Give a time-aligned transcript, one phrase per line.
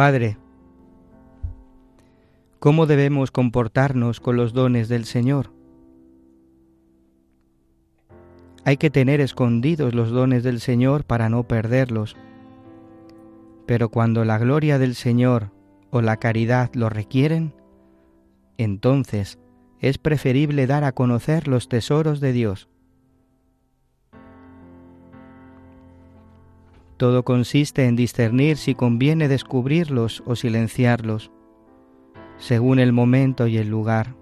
[0.00, 0.38] Padre,
[2.58, 5.52] ¿cómo debemos comportarnos con los dones del Señor?
[8.64, 12.16] Hay que tener escondidos los dones del Señor para no perderlos.
[13.66, 15.52] Pero cuando la gloria del Señor
[15.90, 17.52] o la caridad lo requieren,
[18.56, 19.38] entonces
[19.80, 22.70] es preferible dar a conocer los tesoros de Dios.
[27.00, 31.30] Todo consiste en discernir si conviene descubrirlos o silenciarlos,
[32.36, 34.16] según el momento y el lugar.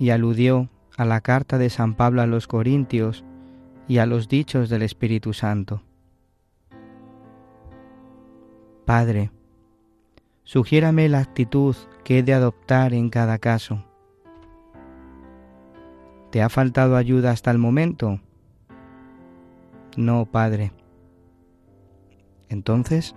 [0.00, 3.24] Y aludió a la carta de San Pablo a los Corintios
[3.86, 5.84] y a los dichos del Espíritu Santo.
[8.84, 9.30] Padre,
[10.42, 13.84] sugiérame la actitud que he de adoptar en cada caso.
[16.32, 18.18] ¿Te ha faltado ayuda hasta el momento?
[19.96, 20.72] No, Padre.
[22.48, 23.14] Entonces,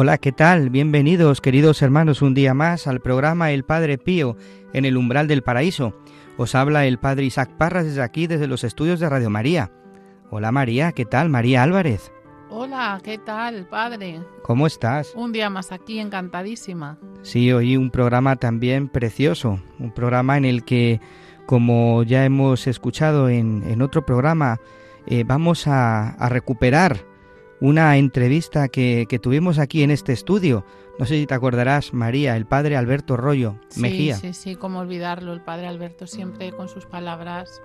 [0.00, 0.70] Hola, ¿qué tal?
[0.70, 4.36] Bienvenidos, queridos hermanos, un día más al programa El Padre Pío
[4.72, 5.92] en el umbral del paraíso.
[6.36, 9.72] Os habla el Padre Isaac Parras desde aquí, desde los estudios de Radio María.
[10.30, 11.30] Hola María, ¿qué tal?
[11.30, 12.12] María Álvarez.
[12.48, 14.20] Hola, ¿qué tal, padre?
[14.44, 15.12] ¿Cómo estás?
[15.16, 16.96] Un día más aquí, encantadísima.
[17.22, 21.00] Sí, hoy un programa también precioso, un programa en el que,
[21.44, 24.60] como ya hemos escuchado en, en otro programa,
[25.08, 27.07] eh, vamos a, a recuperar
[27.60, 30.64] una entrevista que, que, tuvimos aquí en este estudio.
[30.98, 34.16] No sé si te acordarás, María, el padre Alberto Rollo sí, Mejía.
[34.16, 35.32] Sí, sí, cómo olvidarlo.
[35.32, 37.62] El padre Alberto siempre con sus palabras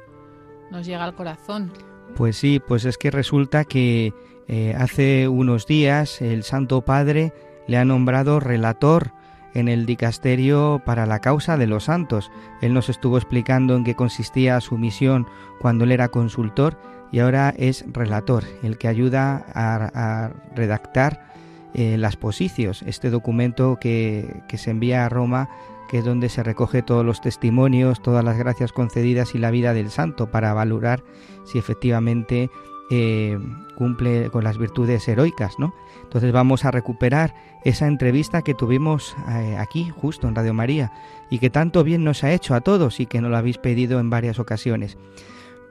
[0.72, 1.72] nos llega al corazón.
[2.16, 4.14] Pues sí, pues es que resulta que
[4.48, 7.34] eh, hace unos días el Santo Padre
[7.68, 9.12] le ha nombrado relator
[9.54, 12.32] en el dicasterio para la causa de los santos.
[12.62, 15.28] Él nos estuvo explicando en qué consistía su misión
[15.60, 16.78] cuando él era consultor
[17.14, 21.32] y ahora es relator, el que ayuda a, redactar
[21.76, 25.48] eh, las posicios, este documento que, que, se envía a Roma,
[25.90, 29.74] que es donde se recoge todos los testimonios, todas las gracias concedidas y la vida
[29.74, 31.04] del santo para valorar
[31.46, 32.50] si efectivamente
[32.90, 33.40] eh,
[33.76, 35.74] cumple con las virtudes heroicas, ¿no?
[36.02, 37.34] Entonces vamos a recuperar
[37.64, 40.92] esa entrevista que tuvimos eh, aquí, justo en Radio María,
[41.30, 44.00] y que tanto bien nos ha hecho a todos y que nos lo habéis pedido
[44.00, 44.98] en varias ocasiones.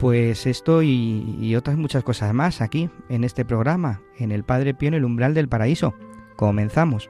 [0.03, 4.89] Pues esto y, otras muchas cosas más aquí, en este programa, en el Padre Pío
[4.89, 5.95] en el umbral del paraíso.
[6.35, 7.09] Comenzamos.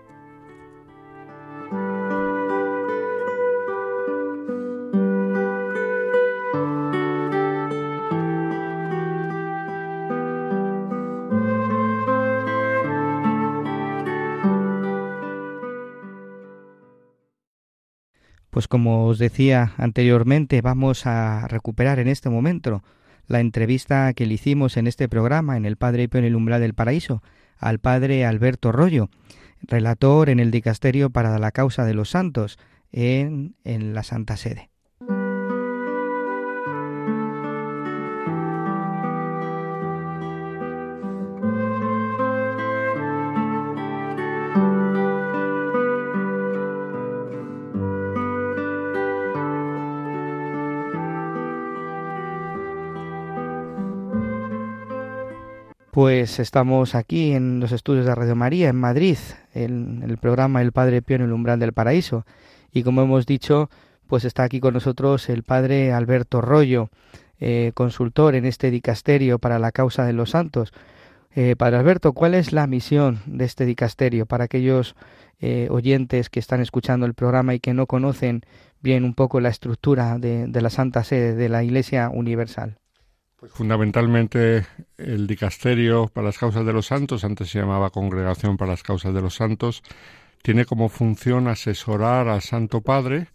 [18.62, 22.84] Pues como os decía anteriormente, vamos a recuperar en este momento
[23.26, 26.60] la entrevista que le hicimos en este programa, en el Padre Pío en el umbral
[26.60, 27.24] del paraíso,
[27.58, 29.10] al Padre Alberto Rollo,
[29.62, 32.56] relator en el dicasterio para la causa de los santos
[32.92, 34.71] en, en la Santa Sede.
[56.22, 59.16] Pues estamos aquí en los estudios de Radio María, en Madrid,
[59.54, 62.24] en el programa El Padre Pío en el umbral del paraíso.
[62.70, 63.70] Y como hemos dicho,
[64.06, 66.90] pues está aquí con nosotros el Padre Alberto Rollo,
[67.40, 70.72] eh, consultor en este dicasterio para la causa de los santos.
[71.34, 74.94] Eh, padre Alberto, ¿cuál es la misión de este dicasterio para aquellos
[75.40, 78.42] eh, oyentes que están escuchando el programa y que no conocen
[78.80, 82.78] bien un poco la estructura de la Santa Sede de la Iglesia Universal?
[83.42, 84.64] Pues fundamentalmente
[84.98, 89.12] el dicasterio para las causas de los santos, antes se llamaba Congregación para las causas
[89.12, 89.82] de los santos,
[90.42, 93.26] tiene como función asesorar al Santo Padre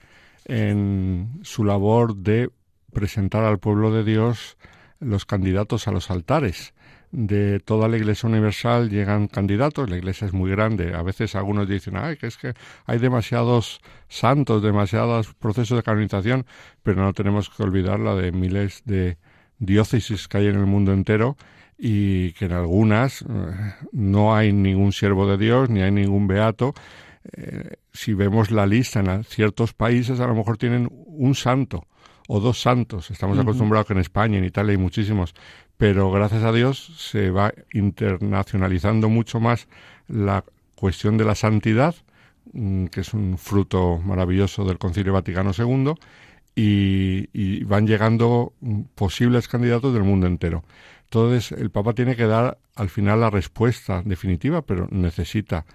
[0.45, 2.49] en su labor de
[2.93, 4.57] presentar al pueblo de Dios
[5.01, 6.73] los candidatos a los altares.
[7.11, 11.67] De toda la Iglesia Universal llegan candidatos, la Iglesia es muy grande, a veces algunos
[11.67, 12.53] dicen, ay, que es que
[12.85, 16.45] hay demasiados santos, demasiados procesos de canonización,
[16.81, 19.17] pero no tenemos que olvidar la de miles de
[19.59, 21.37] diócesis que hay en el mundo entero
[21.77, 23.25] y que en algunas eh,
[23.91, 26.73] no hay ningún siervo de Dios ni hay ningún beato.
[27.33, 31.85] Eh, si vemos la lista en ciertos países, a lo mejor tienen un santo
[32.27, 33.09] o dos santos.
[33.11, 35.33] Estamos acostumbrados que en España, en Italia hay muchísimos,
[35.77, 39.67] pero gracias a Dios se va internacionalizando mucho más
[40.07, 40.43] la
[40.75, 41.95] cuestión de la santidad,
[42.53, 45.93] mm, que es un fruto maravilloso del Concilio Vaticano II,
[46.59, 48.53] y, van llegando
[48.95, 50.63] posibles candidatos del mundo entero.
[51.03, 55.65] Entonces, el Papa tiene que dar al final la respuesta definitiva, pero necesita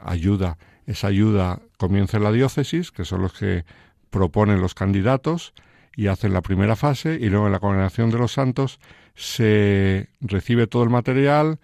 [0.00, 0.58] ayuda.
[0.86, 3.64] Esa ayuda comienza en la diócesis, que son los que
[4.10, 5.54] proponen los candidatos
[5.94, 8.80] y hacen la primera fase, y luego en la congregación de los santos
[9.14, 11.60] se recibe todo el material,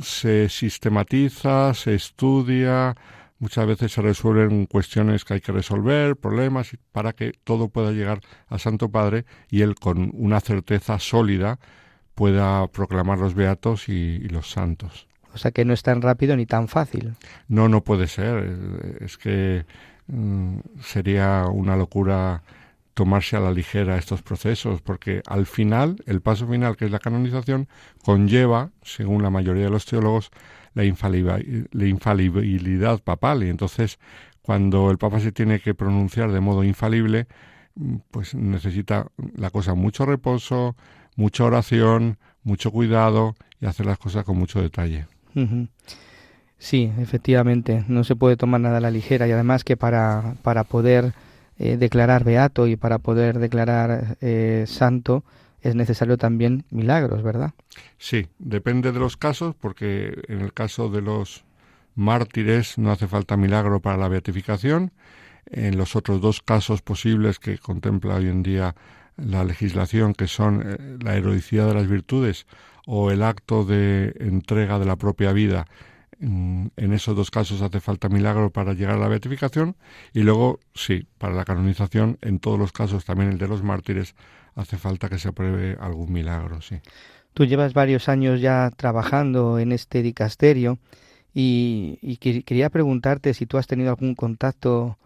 [0.00, 2.94] se sistematiza, se estudia,
[3.44, 8.20] Muchas veces se resuelven cuestiones que hay que resolver, problemas, para que todo pueda llegar
[8.48, 11.58] al Santo Padre y él con una certeza sólida
[12.14, 15.08] pueda proclamar los beatos y, los santos.
[15.34, 17.16] O sea que no es tan rápido ni tan fácil.
[17.46, 18.56] No, no puede ser.
[19.00, 19.66] Es que
[20.06, 22.42] mm, sería una locura
[22.94, 26.98] tomarse a la ligera estos procesos, porque al final, el paso final, que es la
[26.98, 27.68] canonización,
[28.02, 30.30] conlleva, según la mayoría de los teólogos,
[30.74, 33.44] la, infalibilidad papal.
[33.44, 33.98] Y entonces,
[34.42, 37.26] cuando el Papa se tiene que pronunciar de modo infalible,
[38.10, 39.06] pues necesita
[39.36, 40.76] la cosa mucho reposo,
[41.16, 45.06] mucha oración, mucho cuidado y hacer las cosas con mucho detalle.
[46.58, 50.64] Sí, efectivamente, no se puede tomar nada a la ligera y además que para, para
[50.64, 51.12] poder
[51.58, 55.24] eh, declarar beato y para poder declarar eh, santo,
[55.64, 57.54] es necesario también milagros, ¿verdad?
[57.98, 61.44] Sí, depende de los casos, porque en el caso de los
[61.94, 64.92] mártires no hace falta milagro para la beatificación.
[65.46, 68.74] En los otros dos casos posibles que contempla hoy en día
[69.16, 72.46] la legislación, que son eh, la heroicidad de las virtudes
[72.86, 75.66] o el acto de entrega de la propia vida,
[76.20, 79.76] en esos dos casos hace falta milagro para llegar a la beatificación
[80.12, 84.14] y luego sí, para la canonización, en todos los casos, también el de los mártires,
[84.54, 86.76] hace falta que se apruebe algún milagro, sí.
[87.34, 90.78] Tú llevas varios años ya trabajando en este dicasterio
[91.34, 94.98] y, quería preguntarte si tú has tenido algún contacto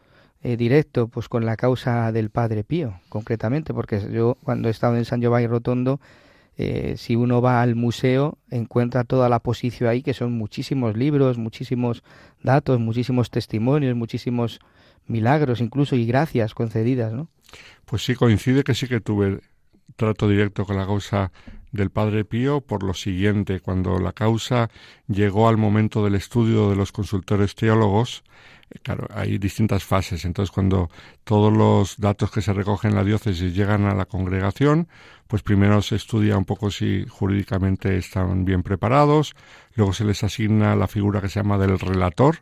[0.43, 4.97] eh, directo pues con la causa del Padre Pío, concretamente, porque yo cuando he estado
[4.97, 6.01] en San Giovanni Rotondo,
[6.59, 11.39] eh, si uno va al museo, encuentra toda la posición ahí, que son muchísimos libros,
[11.39, 12.03] muchísimos
[12.43, 14.61] datos, muchísimos testimonios, muchísimos
[15.07, 17.29] milagros incluso y gracias concedidas, ¿no?
[17.85, 19.41] Pues sí, coincide que sí que tuve
[19.97, 21.33] trato directo con la causa
[21.73, 24.71] del Padre Pío por lo siguiente, cuando la causa
[25.07, 28.23] llegó al momento del estudio de los consultores teólogos,
[28.71, 30.91] eh, claro, hay distintas fases, entonces cuando
[31.25, 34.89] todos los datos que se recogen en la diócesis llegan a la congregación,
[35.27, 39.35] pues primero se estudia un poco si jurídicamente están bien preparados,
[39.75, 42.39] luego se les asigna la figura que se llama del relator,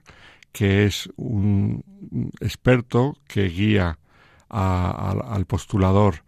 [0.52, 3.98] que es un experto que guía
[4.48, 6.22] al postulador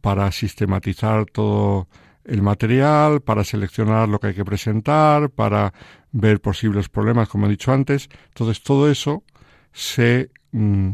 [0.00, 1.88] para sistematizar todo
[2.24, 5.72] el material, para seleccionar lo que hay que presentar, para
[6.12, 8.08] ver posibles problemas, como he dicho antes.
[8.28, 9.24] Entonces, todo eso
[9.72, 10.90] se mm,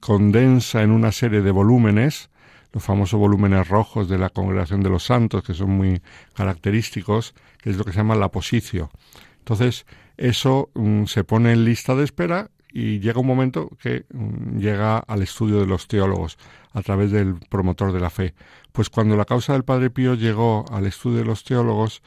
[0.00, 2.28] condensa en una serie de volúmenes,
[2.72, 6.02] los famosos volúmenes rojos de la Congregación de los Santos, que son muy
[6.34, 8.90] característicos, que es lo que se llama la posicio.
[9.38, 14.58] Entonces, eso mm, se pone en lista de espera y llega un momento que mm,
[14.58, 16.36] llega al estudio de los teólogos
[16.72, 18.34] a través del promotor de la fe.
[18.72, 22.02] Pues cuando la causa del Padre Pío llegó al estudio de los teólogos,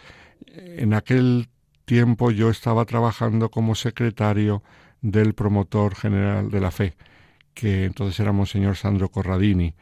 [0.45, 1.47] en aquel
[1.85, 4.61] tiempo yo estaba trabajando como secretario
[5.01, 6.97] del promotor general de la fe,
[7.53, 9.73] que entonces era Monseñor Sandro Corradini.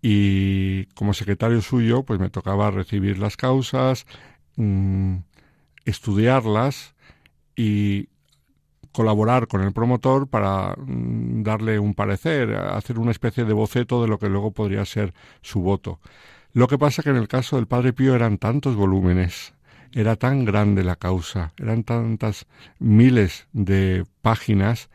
[0.00, 4.06] Y como secretario suyo, pues me tocaba recibir las causas,
[4.56, 5.16] mm,
[5.84, 6.94] estudiarlas
[7.54, 8.08] y
[8.92, 14.08] colaborar con el promotor para mm, darle un parecer, hacer una especie de boceto de
[14.08, 15.98] lo que luego podría ser su voto.
[16.52, 19.54] Lo que pasa que en el caso del Padre Pío eran tantos volúmenes,
[19.92, 22.46] era tan grande la causa, eran tantas
[22.78, 24.90] miles de páginas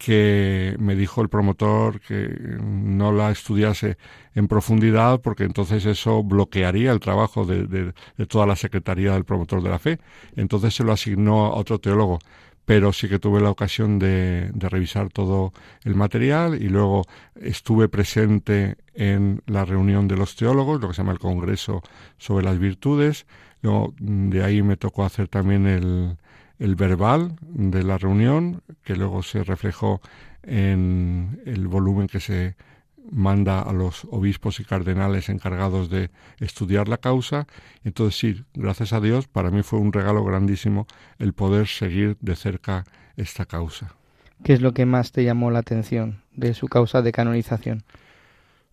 [0.00, 3.98] que me dijo el promotor que no la estudiase
[4.34, 7.92] en profundidad porque entonces eso bloquearía el trabajo de, de,
[8.26, 9.98] toda la Secretaría del Promotor de la Fe.
[10.36, 12.18] Entonces se lo asignó a otro teólogo
[12.64, 15.52] pero sí que tuve la ocasión de, revisar todo
[15.84, 21.02] el material y luego estuve presente en la reunión de los teólogos, lo que se
[21.02, 21.82] llama el Congreso
[22.18, 23.26] sobre las Virtudes.
[23.62, 26.16] Luego de ahí me tocó hacer también el,
[26.58, 30.00] el verbal de la reunión, que luego se reflejó
[30.42, 32.56] en el volumen que se
[33.10, 37.46] manda a los obispos y cardenales encargados de estudiar la causa.
[37.84, 40.86] Entonces sí, gracias a Dios, para mí fue un regalo grandísimo
[41.18, 42.84] el poder seguir de cerca
[43.16, 43.94] esta causa.
[44.44, 47.84] ¿Qué es lo que más te llamó la atención de su causa de canonización?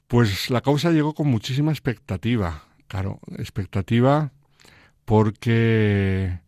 [0.08, 4.32] Pues la causa llegó con muchísima expectativa, claro, expectativa
[5.03, 6.39] porque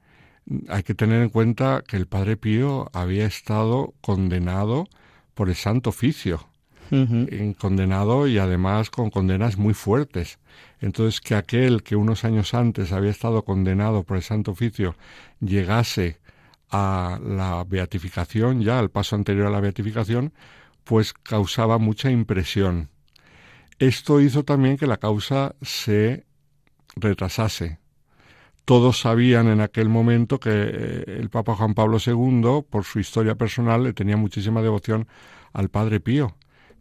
[0.69, 4.87] hay que tener en cuenta que el Padre Pío había estado condenado
[5.33, 6.48] por el Santo Oficio
[7.57, 10.39] condenado y además con condenas muy fuertes.
[10.79, 14.95] Entonces, que aquel que unos años antes había estado condenado por el Santo Oficio
[15.39, 16.19] llegase
[16.71, 20.33] a la beatificación, ya al paso anterior a la beatificación,
[20.83, 22.89] pues causaba mucha impresión.
[23.77, 26.25] Esto hizo también que la causa se
[26.95, 27.79] retrasase.
[28.65, 33.35] Todos sabían en aquel momento que eh, el Papa Juan Pablo II, por su historia
[33.35, 35.07] personal, le tenía muchísima devoción
[35.53, 36.35] al Padre Pío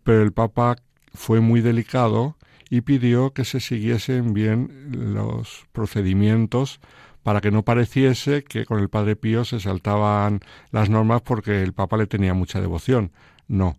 [0.08, 0.76] pero el Papa
[1.12, 2.34] fue muy delicado
[2.70, 6.80] y pidió que se siguiesen bien los procedimientos
[7.22, 11.74] para que no pareciese que con el Padre Pío se saltaban las normas porque el
[11.74, 13.12] Papa le tenía mucha devoción.
[13.48, 13.76] No.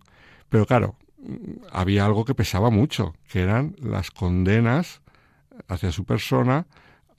[0.48, 0.94] Pero claro,
[1.72, 5.00] había algo que pesaba mucho, que eran las condenas
[5.66, 6.68] hacia su persona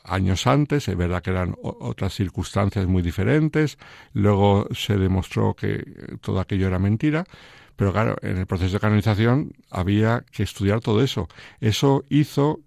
[0.06, 3.78] años antes, es verdad que eran otras circunstancias muy diferentes,
[4.14, 7.26] luego se demostró que todo aquello era mentira,
[7.76, 11.28] pero claro, en el proceso de canonización había que estudiar todo eso.
[11.60, 12.60] Eso hizo,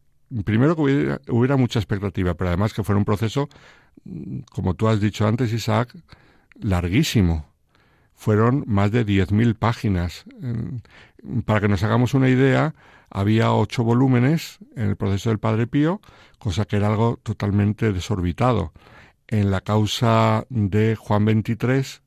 [0.44, 3.48] primero que hubiera, mucha expectativa, pero además que fuera un proceso,
[4.50, 5.96] como tú has dicho antes, Isaac,
[6.60, 7.52] larguísimo.
[8.14, 10.24] Fueron más de 10.000 páginas.
[11.44, 12.74] Para que nos hagamos una idea,
[13.10, 16.00] había ocho volúmenes en el proceso del Padre Pío,
[16.38, 18.72] cosa que era algo totalmente desorbitado.
[19.26, 22.03] En la causa de Juan XXIII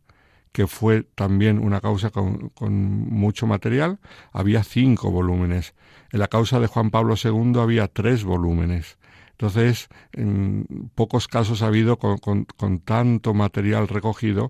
[0.57, 3.99] que fue también una causa con, mucho material,
[4.31, 5.75] había cinco volúmenes.
[6.11, 8.97] En la causa de Juan Pablo II había tres volúmenes.
[9.33, 12.47] Entonces, en pocos casos ha habido con,
[12.83, 14.49] tanto material recogido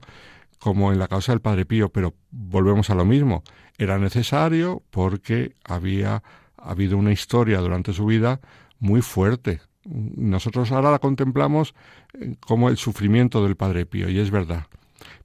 [0.59, 3.43] como en la causa del Padre Pío, pero volvemos a lo mismo.
[3.77, 6.23] Era necesario porque había
[6.55, 8.39] habido una historia durante su vida
[8.79, 9.59] muy fuerte.
[9.83, 11.75] Nosotros ahora la contemplamos
[12.13, 14.67] eh, como el sufrimiento del Padre Pío, y es verdad.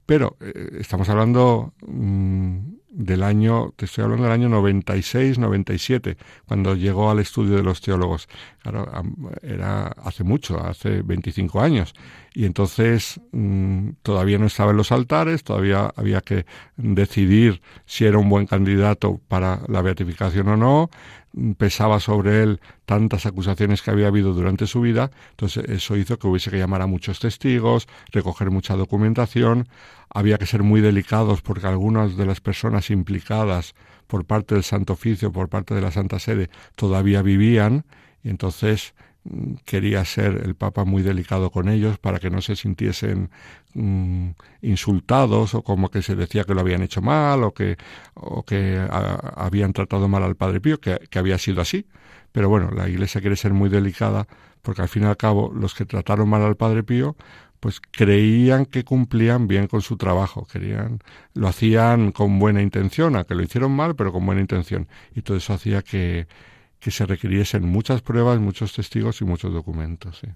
[0.05, 2.57] Pero eh, estamos hablando mm,
[2.89, 7.81] del año, te estoy hablando del año 96, 97, cuando llegó al estudio de los
[7.81, 8.27] teólogos.
[8.61, 8.87] Claro,
[9.41, 11.93] era hace mucho, hace 25 años.
[12.33, 16.45] Y entonces mm, todavía no estaba en los altares, todavía había que
[16.77, 20.89] decidir si era un buen candidato para la beatificación o no,
[21.57, 26.27] pesaba sobre él tantas acusaciones que había habido durante su vida, entonces eso hizo que
[26.27, 29.67] hubiese que llamar a muchos testigos, recoger mucha documentación,
[30.09, 33.73] había que ser muy delicados porque algunas de las personas implicadas
[34.07, 37.85] por parte del Santo Oficio, por parte de la Santa Sede, todavía vivían,
[38.23, 38.93] y entonces
[39.65, 43.29] quería ser el Papa muy delicado con ellos para que no se sintiesen
[43.73, 44.29] mm,
[44.61, 47.77] insultados o como que se decía que lo habían hecho mal o que,
[48.15, 51.87] o que habían tratado mal al Padre Pío, que, que había sido así.
[52.31, 54.27] Pero bueno, la Iglesia quiere ser muy delicada
[54.61, 57.15] porque al fin y al cabo los que trataron mal al Padre Pío
[57.63, 60.99] pues creían que cumplían bien con su trabajo, querían,
[61.33, 64.89] lo hacían con buena intención, a que lo hicieron mal, pero con buena intención.
[65.15, 66.27] Y todo eso hacía que,
[66.83, 70.19] que se requiriesen muchas pruebas, muchos testigos y muchos documentos.
[70.19, 70.27] Sí.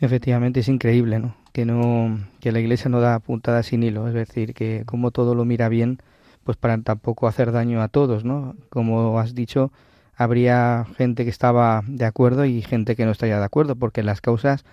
[0.00, 1.36] Efectivamente es increíble, ¿no?
[1.52, 5.34] Que no que la Iglesia no da puntada sin hilo, es decir, que como todo
[5.34, 6.00] lo mira bien,
[6.42, 8.56] pues para tampoco hacer daño a todos, ¿no?
[8.68, 9.70] Como has dicho,
[10.16, 14.20] habría gente que estaba de acuerdo y gente que no estaría de acuerdo, porque las
[14.20, 14.64] causas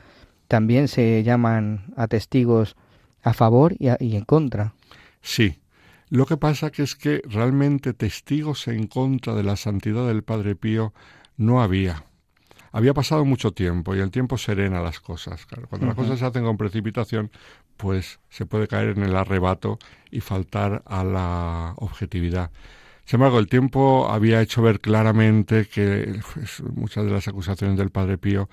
[0.47, 2.75] también se llaman a testigos
[3.21, 4.73] a favor y, y en contra.
[5.21, 5.59] Sí.
[6.13, 10.55] Lo que pasa que es que realmente testigos en contra de la santidad del Padre
[10.55, 10.93] Pío
[11.37, 12.03] no había.
[12.71, 15.47] Había pasado mucho tiempo y el tiempo serena las cosas.
[15.69, 17.31] cuando las cosas se hacen con precipitación,
[17.77, 19.79] pues se puede caer en el arrebato
[20.11, 22.51] y faltar a la objetividad.
[23.05, 27.89] Sin embargo, el tiempo había hecho ver claramente que pues, muchas de las acusaciones del
[27.89, 28.49] Padre Pío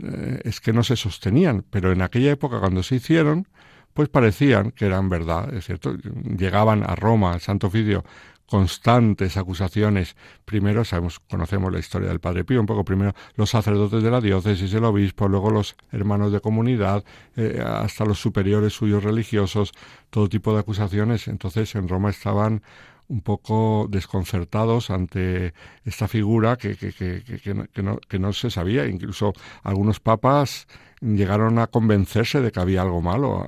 [0.00, 3.46] eh, es que no se sostenían, pero en aquella época cuando se hicieron,
[3.94, 5.94] pues parecían que eran verdad, es cierto.
[6.36, 8.04] Llegaban a Roma, al Santo Oficio,
[8.46, 10.16] constantes acusaciones.
[10.44, 14.20] Primero sabemos, conocemos la historia del Padre Pío, un poco primero los sacerdotes de la
[14.20, 17.04] diócesis, el obispo, luego los hermanos de comunidad,
[17.36, 19.72] eh, hasta los superiores suyos religiosos,
[20.10, 21.28] todo tipo de acusaciones.
[21.28, 22.62] Entonces en Roma estaban
[23.08, 28.86] un poco desconcertados ante esta figura que, que, que, que, no, que no se sabía.
[28.86, 29.32] Incluso
[29.62, 30.66] algunos papas
[31.00, 33.46] llegaron a convencerse de que había algo malo.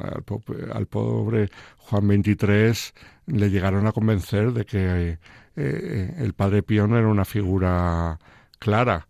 [0.72, 2.92] Al, pobre Juan XXIII
[3.26, 5.18] le llegaron a convencer de que
[5.56, 8.18] eh, el padre Pío no era una figura
[8.58, 9.06] clara.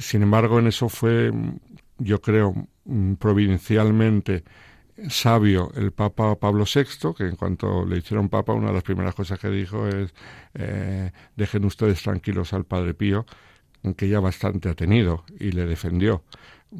[0.00, 1.30] Sin embargo, en eso fue,
[1.98, 2.54] yo creo,
[3.18, 4.42] providencialmente
[5.08, 9.14] sabio el Papa Pablo VI, que en cuanto le hicieron Papa, una de las primeras
[9.14, 10.14] cosas que dijo es
[10.54, 13.26] eh, dejen ustedes tranquilos al Padre Pío,
[13.96, 16.24] que ya bastante ha tenido, y le defendió.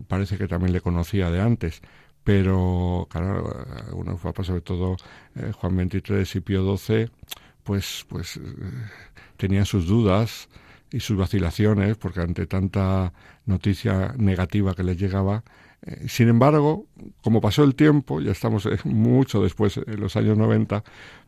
[0.09, 1.83] Parece que también le conocía de antes
[2.27, 4.97] pero claro, algunos papas, sobre todo
[5.37, 7.09] eh, Juan XXIII y Pío XII,
[7.63, 8.41] pues, pues eh,
[9.37, 10.49] tenían sus dudas
[10.91, 13.13] y sus vacilaciones, porque ante tanta
[13.45, 15.45] noticia negativa que les llegaba,
[15.83, 16.87] eh, sin embargo,
[17.23, 20.83] como pasó el tiempo, ya estamos mucho después, en los años 90,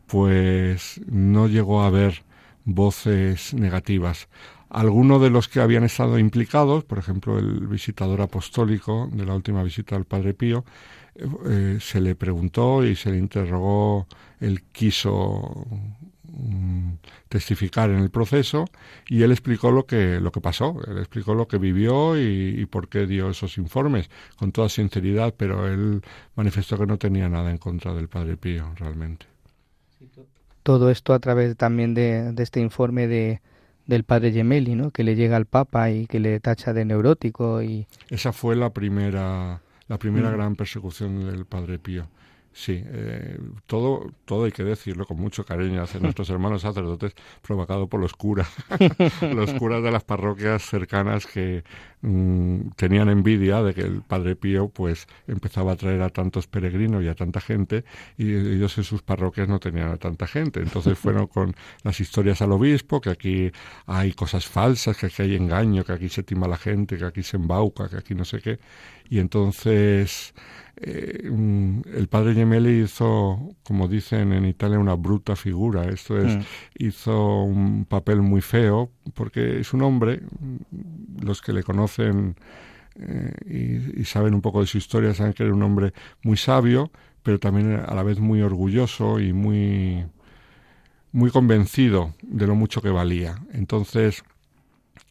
[0.07, 2.25] pues no llegó a haber
[2.65, 4.29] voces negativas.
[4.71, 9.63] Algunos de los que habían estado implicados, por ejemplo, el visitador apostólico de la última
[9.63, 10.65] visita al Padre Pío,
[11.47, 14.07] eh, se le preguntó y se le interrogó,
[14.41, 15.67] él quiso
[16.39, 16.95] mm,
[17.29, 18.65] testificar en el proceso
[19.09, 22.67] y él explicó lo que lo que pasó, él explicó lo que vivió y, y,
[22.67, 26.03] por qué dio esos informes con toda sinceridad, pero él
[26.35, 29.27] manifestó que no tenía nada en contra del Padre Pío realmente.
[30.63, 33.41] Todo esto a través también de, de este informe de,
[33.89, 34.91] del padre Gemelli, ¿no?
[34.91, 38.71] Que le llega al Papa y que le tacha de neurótico y esa fue la
[38.71, 40.35] primera la primera mm.
[40.35, 42.07] gran persecución del padre Pío.
[42.53, 47.89] Sí, eh, todo, todo hay que decirlo con mucho cariño hacia nuestros hermanos sacerdotes, provocado
[47.89, 48.49] por los curas,
[49.23, 51.63] los curas de las parroquias cercanas que
[52.01, 57.05] mm, tenían envidia de que el Padre Pío pues empezaba a traer a tantos peregrinos
[57.05, 57.85] y a tanta gente
[58.17, 60.61] y ellos en sus parroquias no tenían a tanta gente.
[60.61, 63.53] Entonces fueron con las historias al obispo, que aquí
[63.87, 67.23] hay cosas falsas, que aquí hay engaño, que aquí se tima la gente, que aquí
[67.23, 68.59] se embauca, que aquí no sé qué.
[69.11, 70.35] Y entonces
[70.81, 71.31] eh,
[71.95, 75.89] el padre Gemelli hizo, como dicen en Italia, una bruta figura.
[75.89, 76.41] Esto es, mm.
[76.79, 80.21] hizo un papel muy feo, porque es un hombre,
[81.21, 82.37] los que le conocen
[82.97, 86.37] eh, y, y, saben un poco de su historia, saben que era un hombre muy
[86.37, 86.91] sabio,
[87.23, 90.07] pero también a la vez muy orgulloso y muy,
[91.13, 93.43] muy convencido de lo mucho que valía.
[93.53, 94.23] Entonces,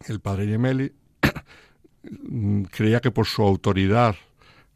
[0.07, 0.93] el padre Gemelli
[2.71, 4.15] creía que por su autoridad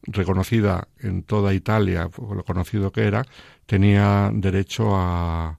[0.04, 3.26] reconocida en toda Italia, por lo conocido que era,
[3.66, 5.58] tenía derecho a,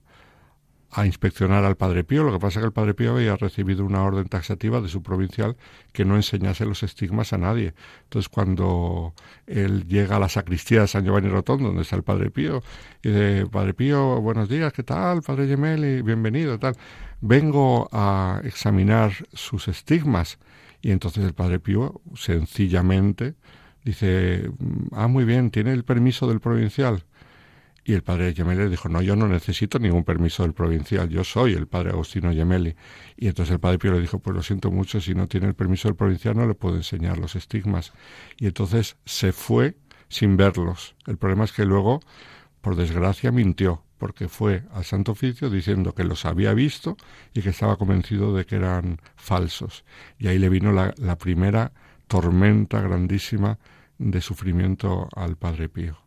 [1.05, 2.23] inspeccionar al Padre Pío.
[2.23, 5.01] Lo que pasa es que el Padre Pío había recibido una orden taxativa de su
[5.01, 5.57] provincial
[5.91, 7.73] que no enseñase los estigmas a nadie.
[8.03, 9.15] Entonces, cuando
[9.47, 12.61] él llega a la sacristía de San Giovanni Rotondo, donde está el Padre Pío,
[13.01, 15.23] y dice, Padre Pío, buenos días, ¿qué tal?
[15.23, 16.75] Padre Gemelli, bienvenido, tal.
[17.21, 20.37] Vengo a examinar sus estigmas.
[20.83, 23.33] Y entonces el Padre Pío, sencillamente,
[23.83, 24.49] dice,
[24.91, 27.03] ah, muy bien, ¿tiene el permiso del provincial?
[27.85, 31.53] Y el padre Gemelli dijo, no, yo no necesito ningún permiso del provincial, yo soy
[31.53, 32.75] el padre Agostino Gemelli.
[33.17, 35.53] Y entonces el padre Pío le dijo, pues lo siento mucho, si no tiene el
[35.53, 37.91] permiso del provincial no le puedo enseñar los estigmas.
[38.37, 39.75] Y entonces se fue
[40.07, 40.95] sin verlos.
[41.07, 41.99] El problema es que luego,
[42.61, 46.95] por desgracia, mintió, porque fue al Santo Oficio diciendo que los había visto
[47.33, 49.83] y que estaba convencido de que eran falsos.
[50.19, 51.73] Y ahí le vino la, la primera
[52.07, 53.59] tormenta grandísima
[53.97, 55.97] de sufrimiento al Padre Pío.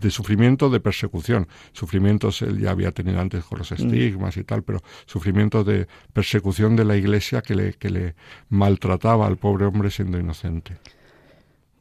[0.00, 1.48] de sufrimiento de persecución.
[1.72, 3.74] Sufrimientos él ya había tenido antes con los mm.
[3.74, 8.14] estigmas y tal, pero sufrimientos de persecución de la iglesia que le, que le
[8.50, 10.76] maltrataba al pobre hombre siendo inocente.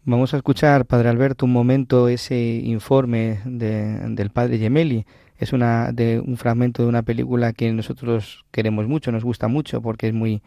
[0.05, 5.05] Vamos a escuchar, Padre Alberto, un momento ese informe del Padre Gemelli.
[5.37, 9.81] Es una, de, un fragmento de una película que nosotros queremos mucho, nos gusta mucho,
[9.81, 10.41] porque es muy,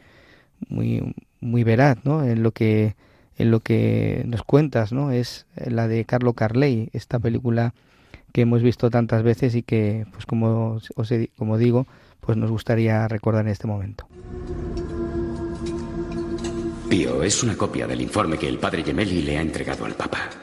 [0.69, 2.25] muy, muy veraz, ¿no?
[2.25, 2.97] En lo que
[3.39, 5.11] en lo que nos cuentas, ¿no?
[5.11, 7.75] Es la de Carlo Carley, esta película
[8.33, 11.87] que hemos visto tantas veces y que, pues como, os como digo,
[12.21, 14.07] pues nos gustaría recordar en este momento.
[16.89, 20.42] Pío es una copia del informe que el padre Gemelli le ha entregado al Papa.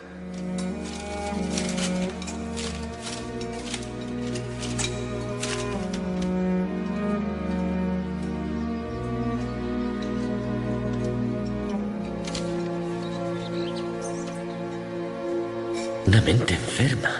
[16.19, 17.11] Una mente enferma.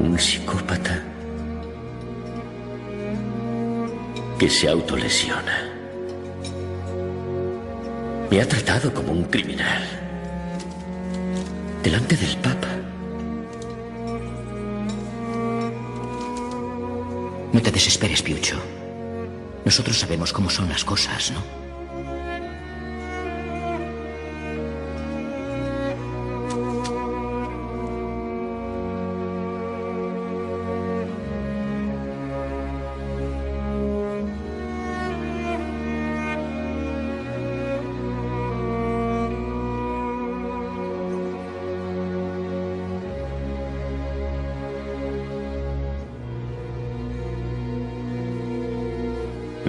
[0.00, 1.02] Un psicópata
[4.38, 5.68] que se autolesiona.
[8.30, 9.82] Me ha tratado como un criminal.
[11.82, 12.68] Delante del Papa.
[17.52, 18.56] No te desesperes, Piucho.
[19.66, 21.67] Nosotros sabemos cómo son las cosas, ¿no?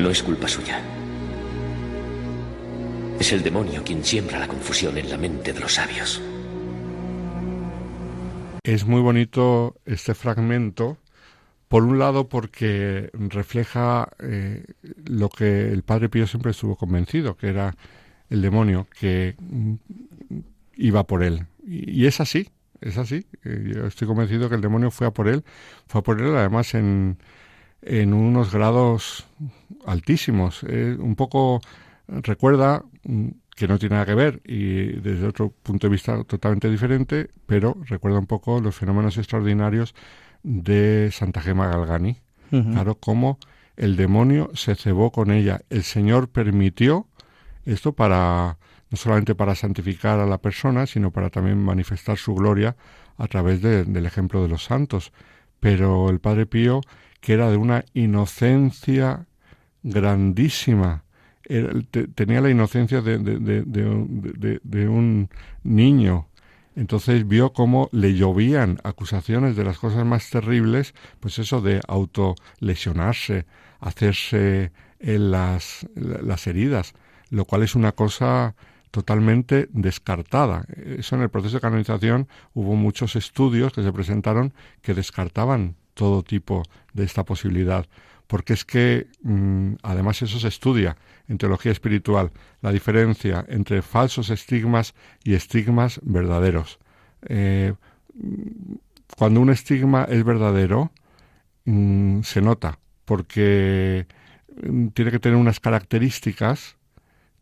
[0.10, 0.82] No es culpa suya.
[3.20, 6.20] Es el demonio quien siembra la confusión en la mente de los sabios.
[8.64, 10.98] Es muy bonito este fragmento,
[11.68, 14.66] por un lado porque refleja eh,
[15.06, 17.76] lo que el Padre Pío siempre estuvo convencido, que era
[18.32, 19.36] el demonio que
[20.76, 21.46] iba por él.
[21.64, 22.50] Y, es así,
[22.82, 23.28] es así.
[23.44, 25.44] Eh, yo estoy convencido que el demonio fue a por él,
[25.86, 27.20] fue a por él además en,
[27.82, 29.26] en unos grados
[29.86, 30.64] altísimos.
[30.64, 31.62] un poco
[32.08, 36.70] recuerda mm, que no tiene nada que ver y desde otro punto de vista totalmente
[36.70, 39.96] diferente, pero recuerda un poco los fenómenos extraordinarios
[40.44, 42.18] de Santa Gema Galgani.
[42.50, 43.38] Claro, cómo
[43.78, 45.62] el demonio se cebó con ella.
[45.70, 47.06] El Señor permitió
[47.66, 48.58] esto para
[48.90, 52.76] no solamente para santificar a la persona, sino para también manifestar su gloria
[53.18, 55.12] a través del ejemplo de los santos.
[55.60, 56.82] Pero el Padre Pío
[57.20, 59.28] que era de una inocencia
[59.84, 61.04] grandísima.
[62.16, 65.30] tenía la inocencia de, de, un
[65.64, 66.28] niño.
[66.76, 73.46] Entonces vio cómo le llovían acusaciones de las cosas más terribles, pues eso de autolesionarse,
[73.80, 76.94] hacerse las, las heridas,
[77.30, 78.56] lo cual es una cosa
[78.92, 80.66] totalmente descartada.
[80.98, 86.24] Eso en el proceso de canonización hubo muchos estudios que se presentaron que descartaban todo
[86.24, 87.86] tipo de esta posibilidad,
[88.26, 90.96] porque es que mm, además eso se estudia
[91.28, 92.32] en teología espiritual,
[92.62, 94.94] la diferencia entre falsos estigmas
[95.26, 96.80] y estigmas verdaderos.
[97.28, 97.74] Eh,
[99.18, 100.94] cuando un estigma es verdadero,
[101.66, 104.08] mm, se nota, porque
[104.64, 106.78] mm, tiene que tener unas características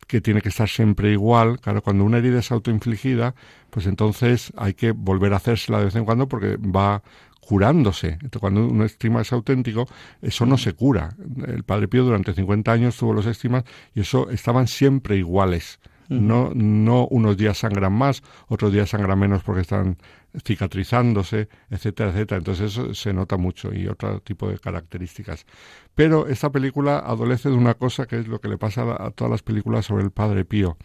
[0.08, 1.60] que tiene que estar siempre igual.
[1.60, 3.36] Claro, cuando una herida es autoinfligida,
[3.70, 7.02] pues entonces hay que volver a hacérsela de vez en cuando porque va
[7.48, 8.08] curándose.
[8.20, 9.88] Entonces, cuando un estigma es auténtico,
[10.20, 11.16] eso no se cura.
[11.46, 15.80] El Padre Pío durante 50 años tuvo los estigmas y eso estaban siempre iguales.
[16.10, 19.98] No, no unos días sangran más, otros días sangran menos porque están
[20.42, 22.38] cicatrizándose, etcétera, etcétera.
[22.38, 25.46] Entonces eso se nota mucho y otro tipo de características.
[25.94, 29.30] Pero esta película adolece de una cosa que es lo que le pasa a, todas
[29.30, 30.76] las películas sobre el Padre Pío,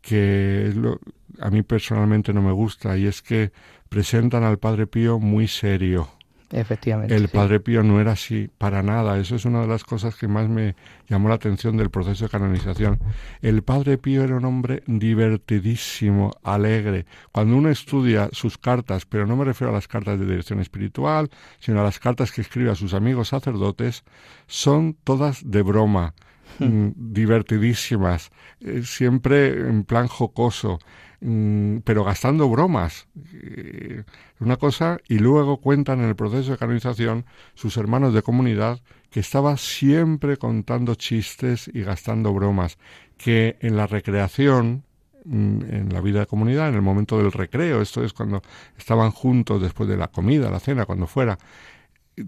[0.00, 0.98] que lo,
[1.40, 3.52] a mí personalmente no me gusta y es que
[3.88, 6.08] presentan al Padre Pío muy serio.
[6.54, 7.14] Efectivamente.
[7.14, 9.18] El Padre Pío no era así para nada.
[9.18, 10.76] Eso es una de las cosas que más me
[11.08, 13.00] llamó la atención del proceso de canonización.
[13.42, 17.06] El Padre Pío era un hombre divertidísimo, alegre.
[17.32, 21.28] Cuando uno estudia sus cartas, pero no me refiero a las cartas de dirección espiritual,
[21.58, 24.04] sino a las cartas que escribe a sus amigos sacerdotes,
[24.46, 26.14] son todas de broma,
[26.60, 30.78] mm, divertidísimas, eh, siempre en plan jocoso.
[31.26, 33.08] Mm, pero gastando bromas.
[33.32, 34.04] Eh,
[34.40, 39.20] una cosa, y luego cuentan en el proceso de canonización sus hermanos de comunidad que
[39.20, 42.76] estaba siempre contando chistes y gastando bromas,
[43.16, 44.84] que en la recreación,
[45.24, 48.42] mm, en la vida de comunidad, en el momento del recreo, esto es cuando
[48.76, 51.38] estaban juntos después de la comida, la cena, cuando fuera,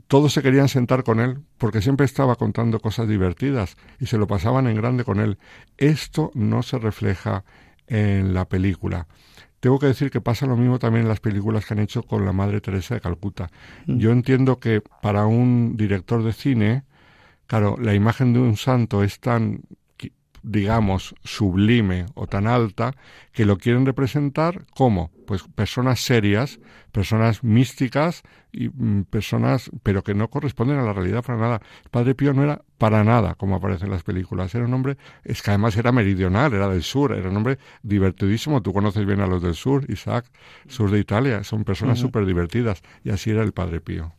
[0.08, 4.26] todos se querían sentar con él porque siempre estaba contando cosas divertidas y se lo
[4.26, 5.38] pasaban en grande con él.
[5.76, 7.44] Esto no se refleja
[7.86, 9.06] en la película.
[9.60, 12.24] Tengo que decir que pasa lo mismo también en las películas que han hecho con
[12.24, 13.50] la Madre Teresa de Calcuta.
[13.86, 13.98] Mm.
[13.98, 16.84] Yo entiendo que para un director de cine,
[17.46, 19.62] claro, la imagen de un santo es tan
[20.46, 22.94] digamos, sublime o tan alta
[23.32, 26.60] que lo quieren representar como pues personas serias,
[26.92, 31.60] personas místicas y mm, personas pero que no corresponden a la realidad para nada.
[31.82, 34.96] El Padre Pío no era para nada como aparece en las películas, era un hombre,
[35.24, 39.20] es que además era meridional, era del sur, era un hombre divertidísimo, tú conoces bien
[39.20, 40.26] a los del sur, Isaac,
[40.68, 44.12] sur de Italia, son personas súper divertidas y así era el Padre Pío.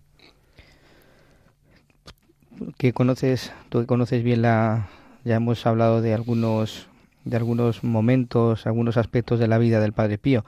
[2.77, 4.89] Que conoces, tú que conoces bien la,
[5.27, 6.87] ya hemos hablado de algunos,
[7.25, 10.45] de algunos momentos, algunos aspectos de la vida del Padre Pío.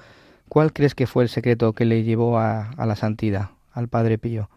[0.48, 4.50] ¿Cuál crees que fue el secreto que le llevó a, la santidad, al Padre Pío?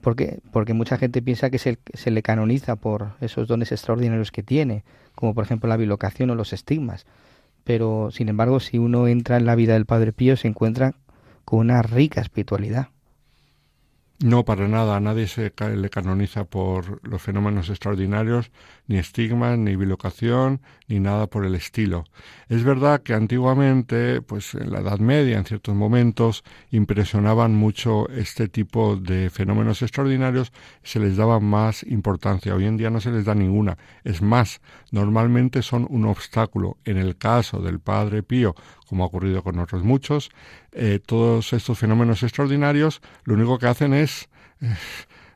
[0.00, 4.44] Porque, porque mucha gente piensa que se, se, le canoniza por esos dones extraordinarios que
[4.44, 4.84] tiene,
[5.16, 7.04] como por ejemplo la bilocación o los estigmas.
[7.64, 10.94] Pero, sin embargo, si uno entra en la vida del Padre Pío, se encuentra
[11.44, 12.88] con una rica espiritualidad.
[14.20, 14.98] No, para nada.
[14.98, 18.50] Nadie se le canoniza por los fenómenos extraordinarios,
[18.88, 22.04] ni estigmas, ni bilocación, ni nada por el estilo.
[22.48, 28.48] Es verdad que antiguamente, pues en la Edad Media, en ciertos momentos, impresionaban mucho este
[28.48, 30.52] tipo de fenómenos extraordinarios,
[30.82, 32.56] se les daba más importancia.
[32.56, 33.78] Hoy en día no se les da ninguna.
[34.02, 36.76] Es más, normalmente son un obstáculo.
[36.84, 38.56] En el caso del Padre Pío,
[38.88, 40.30] como ha ocurrido con otros muchos,
[40.72, 44.28] eh, todos estos fenómenos extraordinarios lo único que hacen es
[44.60, 44.74] eh,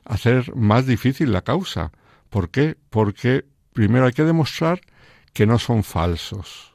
[0.05, 1.93] hacer más difícil la causa.
[2.31, 2.77] ¿Por qué?
[2.91, 4.81] Porque primero hay que demostrar
[5.33, 6.73] que no son falsos.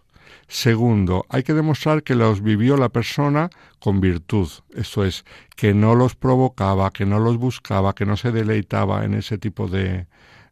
[0.48, 5.26] Segundo, hay que demostrar que los vivió la persona con virtud, esto es,
[5.58, 9.68] que no los provocaba, que no los buscaba, que no se deleitaba en ese tipo
[9.68, 10.08] de,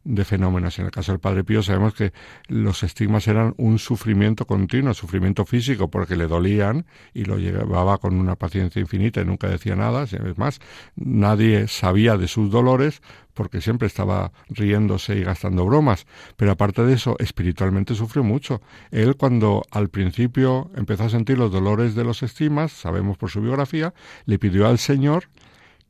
[0.06, 0.78] de fenómenos.
[0.78, 2.12] En el caso del Padre Pío sabemos que
[2.46, 8.14] los estigmas eran un sufrimiento continuo, sufrimiento físico porque le dolían y lo llevaba con
[8.14, 10.04] una paciencia infinita y nunca decía nada.
[10.04, 10.60] Es más,
[10.94, 13.02] nadie sabía de sus dolores
[13.34, 16.06] porque siempre estaba riéndose y gastando bromas.
[16.36, 18.62] Pero aparte de eso, espiritualmente sufrió mucho.
[18.90, 23.42] Él cuando al principio empezó a sentir los dolores de los estigmas, sabemos por su
[23.42, 23.92] biografía,
[24.24, 25.28] le pidió al Señor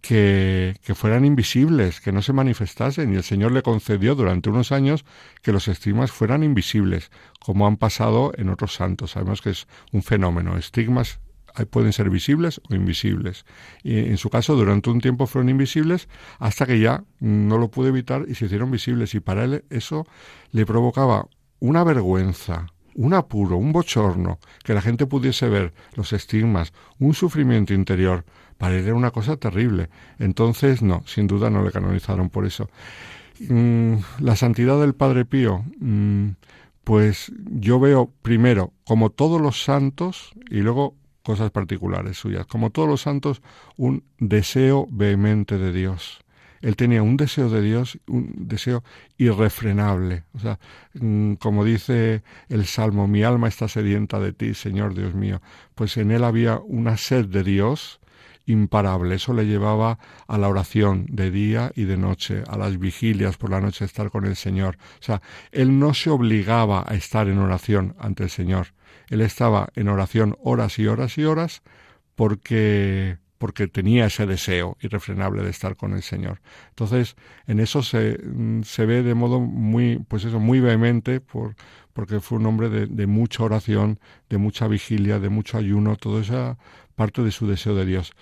[0.01, 5.05] que, fueran invisibles, que no se manifestasen, y el Señor le concedió durante unos años
[5.43, 9.13] que los estigmas fueran invisibles, como han pasado en otros santos.
[9.13, 10.57] Sabemos que es un fenómeno.
[10.57, 11.21] Estigmas
[11.65, 13.47] pueden ser visibles o invisibles.
[13.83, 17.89] Y en su caso, durante un tiempo fueron invisibles hasta que ya no lo pudo
[17.89, 19.15] evitar y se hicieron visibles.
[19.15, 20.07] Y para él eso
[20.51, 21.29] le provocaba
[21.59, 27.73] una vergüenza, un apuro, un bochorno, que la gente pudiese ver los estigmas, un sufrimiento
[27.73, 28.25] interior,
[28.59, 29.89] para él era una cosa terrible.
[30.19, 32.69] Entonces, no, sin duda no le canonizaron por eso.
[33.41, 36.31] Mm, la santidad del Padre Pío, mm,
[36.85, 42.89] pues yo veo primero, como todos los santos, y luego cosas particulares suyas, como todos
[42.89, 43.43] los santos,
[43.77, 46.21] un deseo vehemente de Dios
[46.67, 48.83] él tenía un deseo de Dios, un deseo
[49.19, 50.25] irrefrenable.
[50.33, 50.59] O sea,
[50.95, 55.41] mm, como dice el Salmo, mi alma está sedienta de ti, Señor Dios mío.
[55.75, 58.01] Pues en él había una sed de Dios
[58.47, 59.17] imparable.
[59.17, 63.51] Eso le llevaba a la oración de día y de noche, a las vigilias por
[63.51, 64.79] la noche, estar con el Señor.
[65.01, 65.21] O sea,
[65.53, 68.69] él no se obligaba a estar en oración ante el Señor.
[69.09, 71.63] Él estaba en oración horas y horas y horas
[72.15, 76.41] porque porque tenía ese deseo irrefrenable de estar con el Señor.
[76.71, 77.15] Entonces,
[77.47, 81.55] en eso se, mm, se ve de modo muy, pues eso, muy vehemente, por,
[81.93, 86.23] porque fue un hombre de, de, mucha oración, de mucha vigilia, de mucho ayuno, toda
[86.23, 86.59] esa
[86.97, 88.15] parte de su deseo de Dios.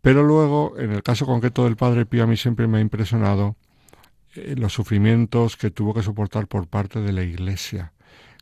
[0.00, 3.54] Pero luego, en el caso concreto del Padre Pío, a mí siempre me ha impresionado
[4.34, 7.92] eh, los sufrimientos que tuvo que soportar por parte de la Iglesia.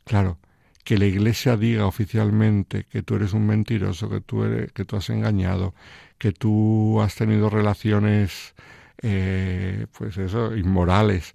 [0.05, 0.39] Claro,
[0.83, 4.95] que la Iglesia diga oficialmente que tú eres un mentiroso, que tú, eres, que tú
[4.95, 5.73] has engañado,
[6.21, 8.53] que tú has tenido relaciones,
[9.01, 11.33] eh, pues eso, inmorales.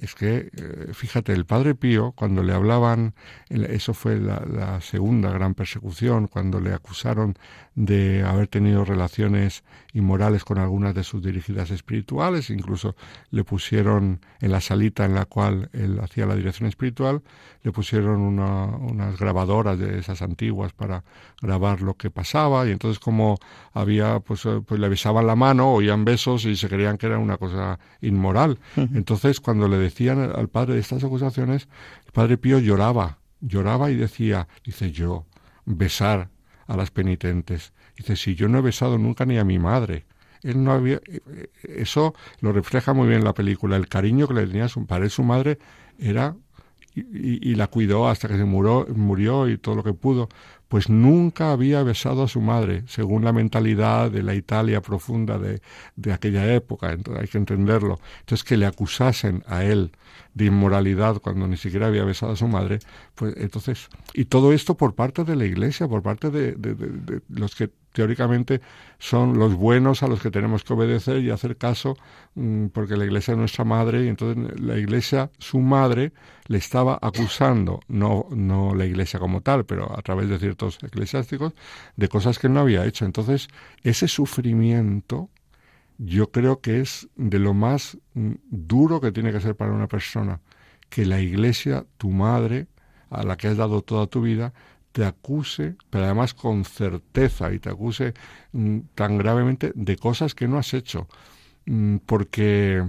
[0.00, 3.14] Es que, eh, fíjate, el Padre Pío, cuando le hablaban,
[3.50, 7.34] eso fue la, segunda gran persecución, cuando le acusaron
[7.74, 12.94] de haber tenido relaciones inmorales con algunas de sus dirigidas espirituales, incluso
[13.30, 17.22] le pusieron en la salita en la cual él hacía la dirección espiritual,
[17.62, 21.04] le pusieron unas grabadoras de esas antiguas para
[21.40, 23.38] grabar lo que pasaba, y entonces como
[23.72, 27.18] había, pues, eh, pues le besaban la mano, oían besos y se creían que era
[27.18, 28.58] una cosa inmoral.
[28.76, 31.68] Entonces, cuando le decían al padre de estas acusaciones,
[32.04, 35.26] el padre Pío lloraba lloraba y decía, dice yo,
[35.66, 36.30] besar
[36.72, 37.72] a las penitentes.
[37.96, 40.06] Dice, si yo no he besado nunca ni a mi madre.
[40.42, 41.00] Él no había,
[41.62, 43.76] eso lo refleja muy bien la película.
[43.76, 45.58] El cariño que le tenía a su padre, su madre,
[45.98, 46.34] era
[46.94, 50.28] y, la cuidó hasta que se murió, murió y todo lo que pudo,
[50.72, 55.60] pues nunca había besado a su madre, según la mentalidad de la Italia profunda de,
[55.96, 58.00] de aquella época, hay que entenderlo.
[58.20, 59.92] Entonces que le acusasen a él
[60.32, 62.78] de inmoralidad cuando ni siquiera había besado a su madre,
[63.14, 67.54] pues entonces, y todo esto por parte de la Iglesia, por parte de, de los
[67.54, 68.60] que teóricamente
[68.98, 71.96] son los buenos a los que tenemos que obedecer y hacer caso,
[72.34, 76.12] mm, porque la iglesia es nuestra madre y entonces la iglesia, su madre,
[76.48, 81.54] le estaba acusando, no, no la iglesia como tal, pero a través de ciertos eclesiásticos,
[81.96, 83.04] de cosas que no había hecho.
[83.04, 83.48] Entonces,
[83.82, 85.30] ese sufrimiento
[85.98, 89.88] yo creo que es de lo más mm, duro que tiene que ser para una
[89.88, 90.40] persona,
[90.88, 92.66] que la iglesia, tu madre,
[93.10, 94.52] a la que has dado toda tu vida,
[94.92, 98.14] te acuse, pero además con certeza, y te acuse
[98.52, 101.08] mm, tan gravemente de cosas que no has hecho.
[101.66, 102.84] Mm, porque,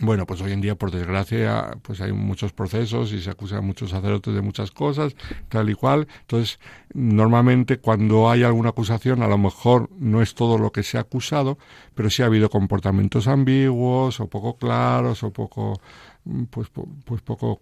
[0.00, 3.60] bueno, pues hoy en día, por desgracia, pues hay muchos procesos y se acusa a
[3.60, 5.14] muchos sacerdotes de muchas cosas,
[5.48, 6.08] tal y cual.
[6.22, 6.58] Entonces,
[6.94, 11.02] normalmente cuando hay alguna acusación, a lo mejor no es todo lo que se ha
[11.02, 11.58] acusado,
[11.94, 15.80] pero sí ha habido comportamientos ambiguos o poco claros o poco
[16.24, 16.68] mm, pues,
[17.04, 17.60] pues poco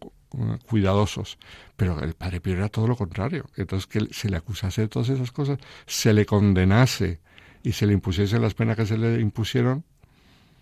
[0.67, 1.39] cuidadosos.
[1.77, 3.47] Pero el padre Pío era todo lo contrario.
[3.57, 7.21] Entonces, que se le acusase de todas esas cosas, se le condenase
[7.63, 9.85] y se le impusiese las penas que se le impusieron.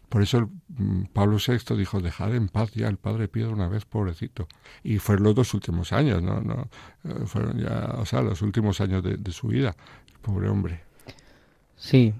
[0.08, 3.68] Por eso el, mm, Pablo VI dijo, dejad en paz ya al padre Pío una
[3.68, 4.46] vez, pobrecito.
[4.84, 6.40] Y fueron los dos últimos años, ¿no?
[6.40, 6.68] no
[7.04, 9.74] eh, fueron ya, o sea, los últimos años de, su vida.
[10.22, 10.80] pobre hombre.
[11.76, 12.14] Sí,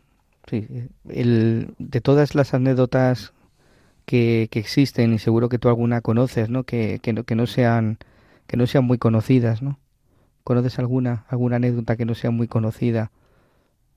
[0.49, 0.67] sí.
[1.09, 3.33] El, de todas las anécdotas
[4.07, 6.65] que, existen y seguro que tú alguna conoces, ¿no?
[6.65, 7.99] Que, que, no, que no sean
[8.47, 9.79] que no sean muy conocidas, ¿no?
[10.45, 13.11] ¿Conoces alguna alguna anécdota que no sea muy conocida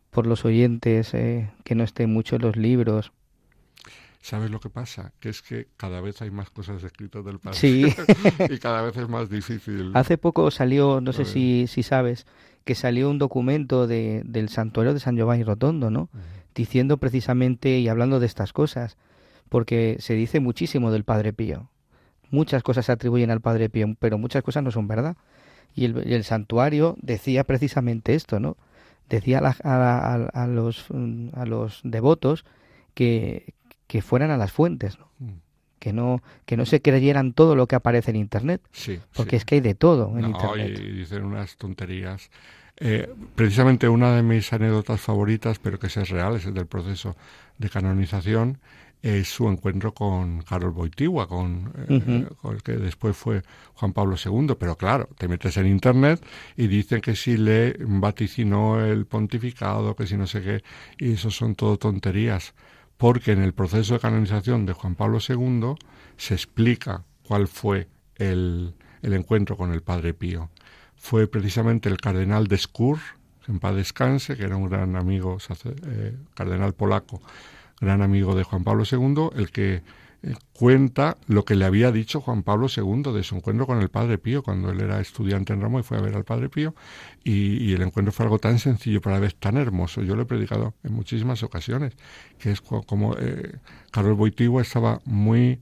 [0.10, 3.12] por los oyentes, eh, que no esté mucho en los libros?
[4.22, 5.14] ¿Sabes lo que pasa?
[5.20, 7.58] Que es que cada vez hay más cosas escritas del padre.
[7.58, 7.86] Sí.
[8.50, 9.92] y cada vez es más difícil.
[9.94, 12.26] Hace poco salió, no sé si, si sabes,
[12.66, 16.10] que salió un documento de, del santuario de San Giovanni Rotondo, ¿no?
[16.54, 18.98] Diciendo precisamente y hablando de estas cosas
[19.50, 21.70] porque se dice muchísimo del Padre Pío.
[22.32, 25.18] Muchas cosas se atribuyen al Padre Pío, pero muchas cosas no son verdad.
[25.76, 28.58] Y el, santuario decía precisamente esto, ¿no?
[29.08, 30.86] Decía a, los,
[31.34, 32.46] a los devotos
[32.94, 33.54] que,
[33.90, 35.10] que fueran a las fuentes, ¿no?
[35.20, 35.40] Mm.
[35.80, 39.46] que no que no se creyeran todo lo que aparece en internet sí, porque es
[39.46, 42.30] que hay de todo en internet y dicen unas tonterías
[42.78, 47.16] eh, precisamente una de mis anécdotas favoritas pero que es real es el del proceso
[47.58, 48.60] de canonización
[49.02, 53.44] es su encuentro con Carol Boitigua, con, eh, con, el que después fue
[53.76, 54.56] Juan Pablo II.
[54.60, 56.24] Pero claro, te metes en Internet
[56.58, 60.64] y dicen que si le vaticinó el pontificado, que si no sé qué,
[60.98, 62.54] y eso son todo tonterías.
[62.98, 65.76] Porque en el proceso de canonización de Juan Pablo II
[66.18, 70.50] se explica cuál fue el, el encuentro con el Padre Pío.
[70.96, 73.00] Fue precisamente el cardenal de Skur,
[73.48, 75.38] en paz descanse, que era un gran amigo,
[75.88, 77.22] eh, cardenal polaco,
[77.80, 79.82] gran amigo de Juan Pablo II, el que
[80.22, 83.88] eh, cuenta lo que le había dicho Juan Pablo II de su encuentro con el
[83.88, 86.76] Padre Pío cuando él era estudiante en Roma y fue a ver al Padre Pío
[87.24, 90.02] y, el encuentro fue algo tan sencillo pero a la vez tan hermoso.
[90.02, 91.94] Yo lo he predicado en muchísimas ocasiones,
[92.38, 93.60] que es como eh,
[93.92, 95.62] Carlos Boitigua estaba muy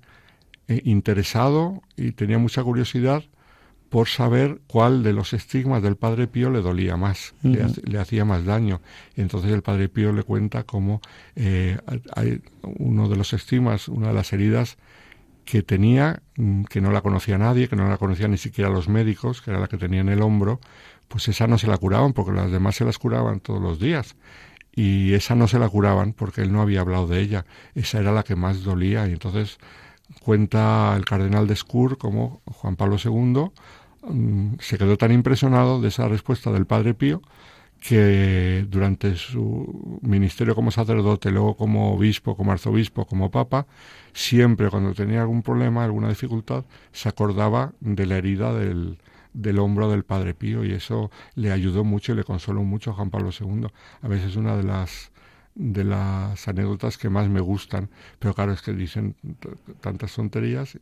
[0.67, 3.23] eh, interesado y tenía mucha curiosidad
[3.89, 8.45] por saber cuál de los estigmas del Padre Pío le dolía más, le, hacía más
[8.45, 8.81] daño.
[9.15, 11.01] Entonces el Padre Pío le cuenta cómo
[11.35, 11.77] eh,
[12.15, 14.77] hay uno de los estigmas, una de las heridas
[15.45, 18.89] que tenía, mm, que no la conocía nadie, que no la conocían ni siquiera los
[18.89, 20.59] médicos, que era la que tenía en el hombro,
[21.07, 24.15] pues esa no se la curaban porque las demás se las curaban todos los días.
[24.73, 27.45] Y esa no se la curaban porque él no había hablado de ella.
[27.73, 29.07] Esa era la que más dolía.
[29.07, 29.57] Y entonces
[30.21, 33.51] cuenta el cardenal de Skur como Juan Pablo II
[34.59, 37.21] se quedó tan impresionado de esa respuesta del Padre Pío
[37.79, 43.67] que durante su ministerio como sacerdote, luego como obispo, como arzobispo, como papa,
[44.13, 48.97] siempre cuando tenía algún problema, alguna dificultad, se acordaba de la herida del,
[49.33, 52.93] del hombro del Padre Pío y eso le ayudó mucho y le consoló mucho a
[52.95, 53.67] Juan Pablo II.
[54.01, 55.11] A veces una de las
[55.57, 59.15] de las anécdotas que más me gustan, pero claro, es que dicen
[59.81, 60.77] tantas tonterías.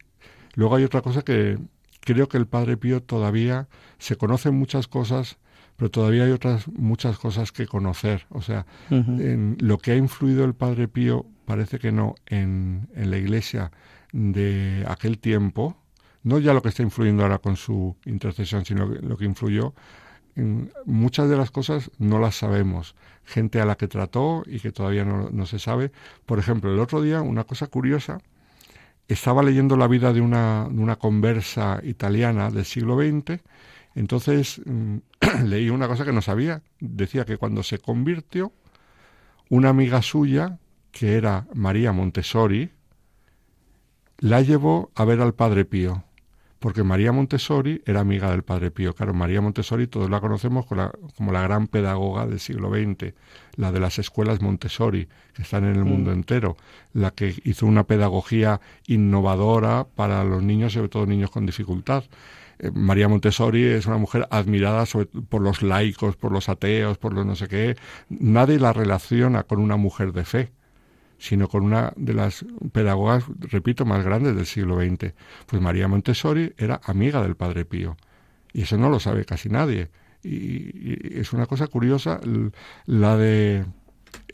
[0.55, 1.57] Luego hay otra cosa que
[2.05, 5.37] creo que el Padre Pío todavía se conocen muchas cosas,
[5.75, 8.27] pero todavía hay otras muchas cosas que conocer.
[8.29, 13.11] O sea, en lo que ha influido el Padre Pío parece que no en, en
[13.11, 13.71] la iglesia
[14.13, 15.77] de aquel tiempo,
[16.23, 19.73] no ya lo que está influyendo ahora con su intercesión, sino lo que influyó,
[20.35, 22.95] en muchas de las cosas no las sabemos.
[23.25, 25.91] Gente a la que trató y que todavía no, no se sabe.
[26.25, 28.19] Por ejemplo, el otro día, una cosa curiosa,
[29.07, 33.41] estaba leyendo la vida de una, de una conversa italiana del siglo XX,
[33.95, 34.97] entonces mm,
[35.45, 36.61] leí una cosa que no sabía.
[36.79, 38.51] Decía que cuando se convirtió,
[39.49, 40.59] una amiga suya,
[40.91, 42.71] que era María Montessori,
[44.17, 46.03] la llevó a ver al Padre Pío
[46.59, 48.93] porque María Montessori era amiga del Padre Pío.
[48.93, 53.13] Claro, María Montessori todos la conocemos como la, como la gran pedagoga del siglo XX,
[53.55, 56.57] la de las escuelas Montessori, que están en el mundo entero,
[56.93, 62.03] la que hizo una pedagogía innovadora para los niños, sobre todo niños con dificultad.
[62.59, 64.85] Eh, María Montessori es una mujer admirada
[65.29, 67.75] por los laicos, por los ateos, por los no sé qué.
[68.09, 70.51] Nadie la relaciona con una mujer de fe
[71.17, 75.13] sino con una de las pedagogas, repito, más grandes del siglo XX.
[75.45, 77.97] Pues María Montessori era amiga del Padre Pío,
[78.53, 79.89] y eso no lo sabe casi nadie.
[80.23, 82.19] Y, es una cosa curiosa
[82.85, 83.65] la de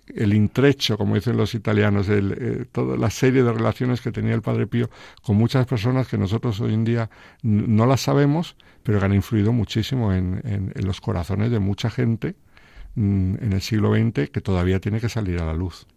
[0.08, 4.34] el intrecho, como dicen los italianos, el, eh, toda la serie de relaciones que tenía
[4.34, 4.90] el Padre Pío
[5.22, 7.10] con muchas personas que nosotros hoy en día
[7.44, 12.36] no las sabemos, pero que han influido muchísimo en, los corazones de mucha gente
[12.96, 15.88] mm, en el siglo XX que todavía tiene que salir a la luz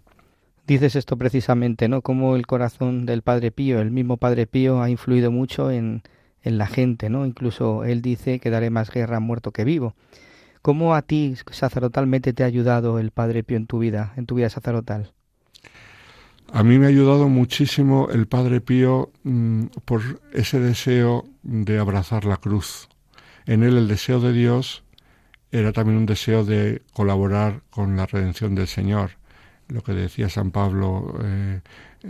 [0.66, 2.02] dices esto precisamente, ¿no?
[2.02, 6.02] Cómo el corazón del Padre Pío, el mismo Padre Pío, ha influido mucho en,
[6.42, 7.26] en la gente, ¿no?
[7.26, 9.94] Incluso él dice que daré más guerra muerto que vivo.
[10.62, 14.36] ¿Cómo a ti sacerdotalmente te ha ayudado el Padre Pío en tu vida, en tu
[14.36, 15.12] vida sacerdotal?
[16.52, 20.00] A mí me ha ayudado muchísimo el Padre Pío mm, por
[20.32, 22.88] ese deseo de abrazar la cruz.
[23.46, 24.84] En él el deseo de Dios
[25.50, 29.10] era también un deseo de colaborar con la redención del Señor
[29.68, 31.60] lo que decía San Pablo, eh,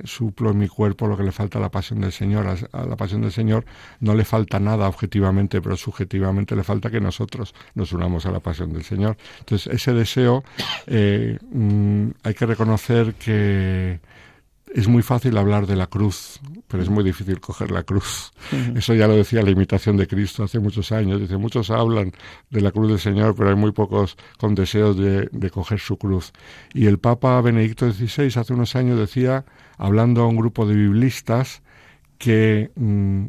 [0.04, 2.46] suplo en mi cuerpo lo que le falta a la pasión del Señor.
[2.46, 3.64] A, la pasión del Señor
[4.00, 8.40] no le falta nada objetivamente, pero subjetivamente le falta que nosotros nos unamos a la
[8.40, 9.16] pasión del Señor.
[9.38, 10.42] Entonces, ese deseo
[10.86, 14.00] eh, mm, hay que reconocer que
[14.74, 18.32] es muy fácil hablar de la cruz, pero es muy difícil coger la cruz.
[18.74, 21.20] Eso ya lo decía la imitación de Cristo hace muchos años.
[21.20, 22.10] Dice, muchos hablan
[22.50, 26.32] de la cruz del Señor, pero hay muy pocos con deseos de, coger su cruz.
[26.72, 29.44] Y el Papa Benedicto XVI hace unos años decía,
[29.78, 31.62] hablando a un grupo de biblistas,
[32.18, 33.26] que mm,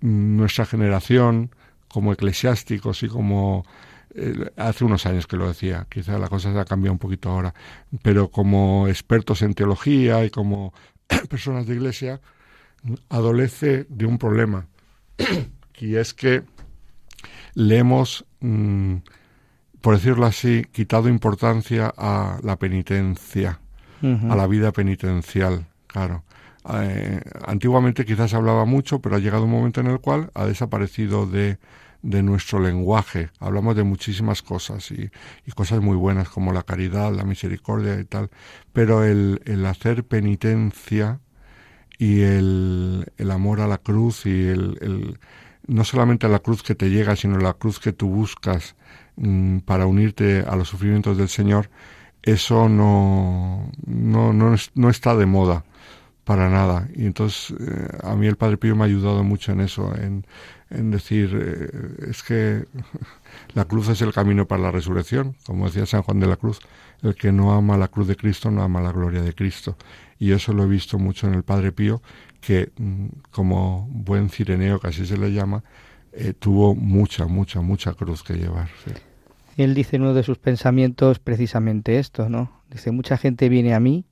[0.00, 1.50] nuestra generación,
[1.88, 3.66] como eclesiásticos y como
[4.18, 7.28] eh, hace unos años que lo decía, quizá la cosa se ha cambiado un poquito
[7.28, 7.54] ahora,
[8.02, 10.72] pero como expertos en teología y como
[11.28, 12.20] personas de iglesia,
[13.10, 14.68] adolece de un problema,
[15.78, 16.44] y es que
[17.54, 18.96] le hemos, mm,
[19.82, 23.60] por decirlo así, quitado importancia a la penitencia,
[24.02, 26.22] a la vida penitencial, claro.
[26.74, 30.46] Eh, antiguamente quizás se hablaba mucho, pero ha llegado un momento en el cual ha
[30.46, 31.58] desaparecido de
[32.06, 33.30] de nuestro lenguaje.
[33.40, 35.10] Hablamos de muchísimas cosas y,
[35.54, 38.30] cosas muy buenas como la caridad, la misericordia y tal,
[38.72, 41.20] pero el, el hacer penitencia
[41.98, 45.18] y el, el, amor a la cruz y el, el,
[45.66, 48.76] no solamente a la cruz que te llega, sino la cruz que tú buscas
[49.16, 51.70] mm, para unirte a los sufrimientos del Señor,
[52.22, 55.64] eso no, no, no, no está de moda
[56.26, 56.88] para nada.
[56.92, 60.26] Y entonces eh, a mí el Padre Pío me ha ayudado mucho en eso, en,
[60.70, 62.64] en decir, eh, es que
[63.54, 66.58] la cruz es el camino para la resurrección, como decía San Juan de la Cruz,
[67.02, 69.76] el que no ama la cruz de Cristo no ama la gloria de Cristo.
[70.18, 72.02] Y eso lo he visto mucho en el Padre Pío,
[72.40, 75.62] que mm, como buen cireneo, que así se le llama,
[76.10, 78.68] eh, tuvo mucha, mucha, mucha cruz que llevar.
[79.56, 82.62] Él dice en uno de sus pensamientos precisamente esto, ¿no?
[82.68, 84.06] Dice, mucha gente viene a mí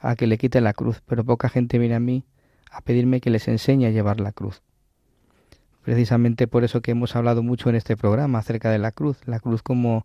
[0.00, 2.24] a que le quite la cruz, pero poca gente viene a mí
[2.70, 4.62] a pedirme que les enseñe a llevar la cruz
[5.88, 9.40] precisamente por eso que hemos hablado mucho en este programa acerca de la cruz, la
[9.40, 10.04] cruz como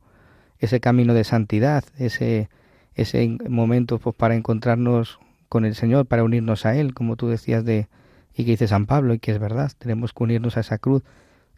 [0.59, 2.47] ese camino de santidad, ese,
[2.95, 5.19] ese momento pues, para encontrarnos
[5.49, 7.89] con el Señor, para unirnos a Él, como tú decías de
[8.33, 11.03] y que dice San Pablo y que es verdad, tenemos que unirnos a esa cruz,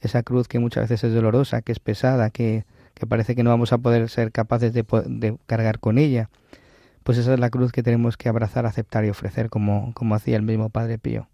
[0.02, 2.66] esa cruz que muchas veces es dolorosa, que es pesada, que,
[2.96, 6.32] que parece que no vamos a poder ser capaces de, de, cargar con ella.
[7.06, 10.38] Pues esa es la cruz que tenemos que abrazar, aceptar y ofrecer, como, como hacía
[10.38, 11.30] el mismo Padre Pío.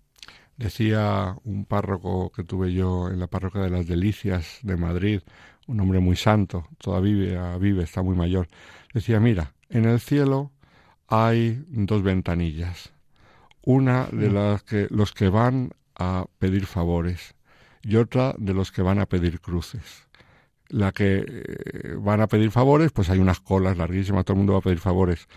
[0.58, 5.22] Decía un párroco que tuve yo en la parroquia de las Delicias de Madrid,
[5.68, 8.50] un hombre muy santo, todavía vive, está muy mayor.
[8.94, 10.52] Decía, mira, en el cielo
[11.08, 12.92] hay dos ventanillas.
[13.64, 14.34] Una de mm.
[14.34, 17.34] las que los que van a pedir favores
[17.82, 20.10] y otra de los que van a pedir cruces.
[20.72, 24.54] La que eh, van a pedir favores, pues hay unas colas larguísimas, todo el mundo
[24.54, 25.28] va a pedir favores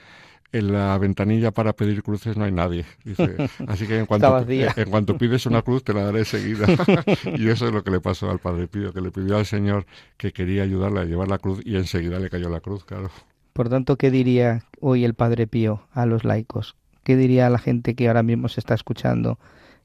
[0.54, 2.84] en la ventanilla para pedir cruces no hay nadie.
[3.04, 6.66] Dice, así que en cuanto, en cuanto pides una cruz te la daré enseguida.
[7.36, 9.84] y eso es lo que le pasó al Padre Pío, que le pidió al Señor
[10.16, 13.10] que quería ayudarle a llevar la cruz y enseguida le cayó la cruz, claro.
[13.52, 16.76] Por tanto, ¿qué diría hoy el Padre Pío a los laicos?
[17.02, 19.38] ¿Qué diría a la gente que ahora mismo se está escuchando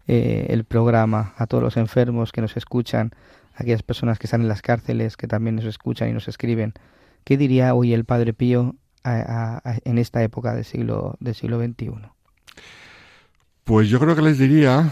[0.08, 3.12] eh, el programa, a todos los enfermos que nos escuchan,
[3.60, 6.74] aquellas personas que están en las cárceles, que también nos escuchan y nos escriben?
[7.24, 11.92] ¿Qué diría hoy el Padre Pío en esta época del siglo, del siglo XXI?
[13.64, 14.92] Pues yo creo que les diría,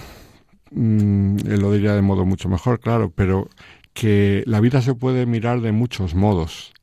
[0.72, 3.49] mm, él lo diría de modo mucho mejor, claro, pero
[3.93, 6.74] que la vida se puede mirar de muchos modos.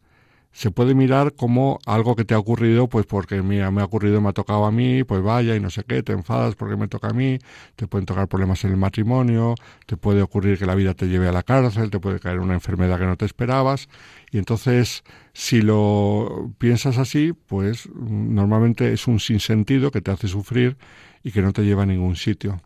[0.55, 4.21] Se puede mirar como algo que te ha ocurrido, pues porque mira, me ha ocurrido,
[4.21, 6.87] me ha tocado a mí, pues vaya y no sé qué, te enfadas porque me
[6.87, 7.41] toca a mí,
[7.75, 11.29] te pueden tocar problemas en el matrimonio, te puede ocurrir que la vida te lleve
[11.29, 13.89] a la cárcel, te puede caer una enfermedad que no te esperabas,
[14.31, 15.03] y entonces
[15.33, 20.77] si lo piensas así, pues normalmente es un sinsentido que te hace sufrir
[21.25, 22.61] y que no te lleva a ningún sitio.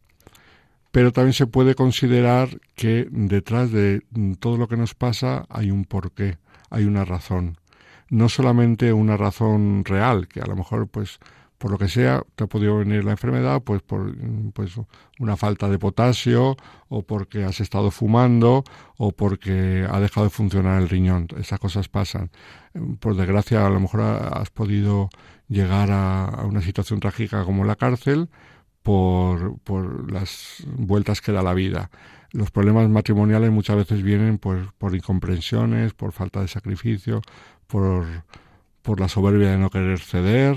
[0.92, 4.02] Pero también se puede considerar que detrás de
[4.40, 6.36] todo lo que nos pasa hay un porqué,
[6.68, 7.56] hay una razón.
[8.10, 11.18] No solamente una razón real, que a lo mejor pues
[11.58, 14.14] por lo que sea, te ha podido venir la enfermedad, pues por
[14.54, 14.74] pues
[15.18, 16.56] una falta de potasio,
[16.88, 18.62] o porque has estado fumando,
[18.96, 21.26] o porque ha dejado de funcionar el riñón.
[21.36, 22.30] Esas cosas pasan.
[23.00, 25.10] Por desgracia, a lo mejor has podido
[25.48, 28.28] llegar a, una situación trágica como la cárcel
[28.82, 31.90] por, por las vueltas que da la vida.
[32.32, 37.22] Los problemas matrimoniales muchas veces vienen pues, por incomprensiones, por falta de sacrificio,
[37.68, 38.24] por,
[38.82, 40.56] por la soberbia de no querer ceder,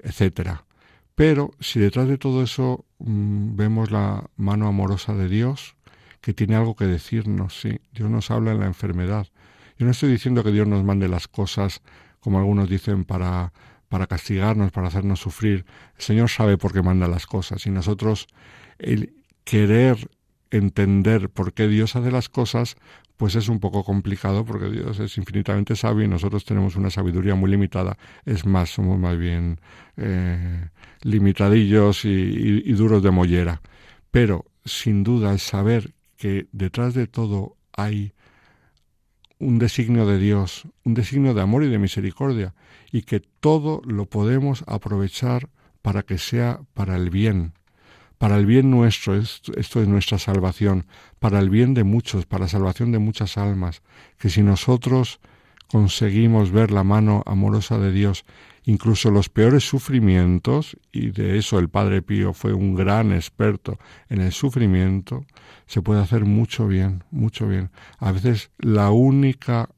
[0.00, 0.64] etcétera.
[1.14, 5.76] Pero si detrás de todo eso mm, vemos la mano amorosa de Dios,
[6.20, 9.28] que tiene algo que decirnos, sí, Dios nos habla en la enfermedad.
[9.78, 11.82] Yo no estoy diciendo que Dios nos mande las cosas,
[12.20, 13.52] como algunos dicen, para,
[13.88, 15.64] para castigarnos, para hacernos sufrir.
[15.96, 18.26] El Señor sabe por qué manda las cosas y nosotros
[18.78, 20.10] el querer
[20.50, 22.76] entender por qué Dios hace las cosas,
[23.18, 27.34] pues es un poco complicado porque Dios es infinitamente sabio y nosotros tenemos una sabiduría
[27.34, 27.98] muy limitada.
[28.24, 29.60] Es más, somos más bien
[29.96, 30.68] eh,
[31.02, 33.60] limitadillos y, duros de mollera.
[34.12, 38.12] Pero, sin duda, el saber que detrás de todo hay
[39.40, 42.54] un designio de Dios, un designio de amor y de misericordia,
[42.92, 45.48] y que todo lo podemos aprovechar
[45.82, 47.52] para que sea para el bien,
[48.18, 50.86] para el bien nuestro, esto, es nuestra salvación,
[51.18, 53.82] para el bien de muchos, para la salvación de muchas almas,
[54.18, 55.20] que si nosotros
[55.68, 58.24] conseguimos ver la mano amorosa de Dios,
[58.64, 64.20] incluso los peores sufrimientos, y de eso el Padre Pío fue un gran experto en
[64.20, 65.24] el sufrimiento,
[65.66, 67.70] se puede hacer mucho bien, mucho bien.
[67.98, 69.70] A veces la única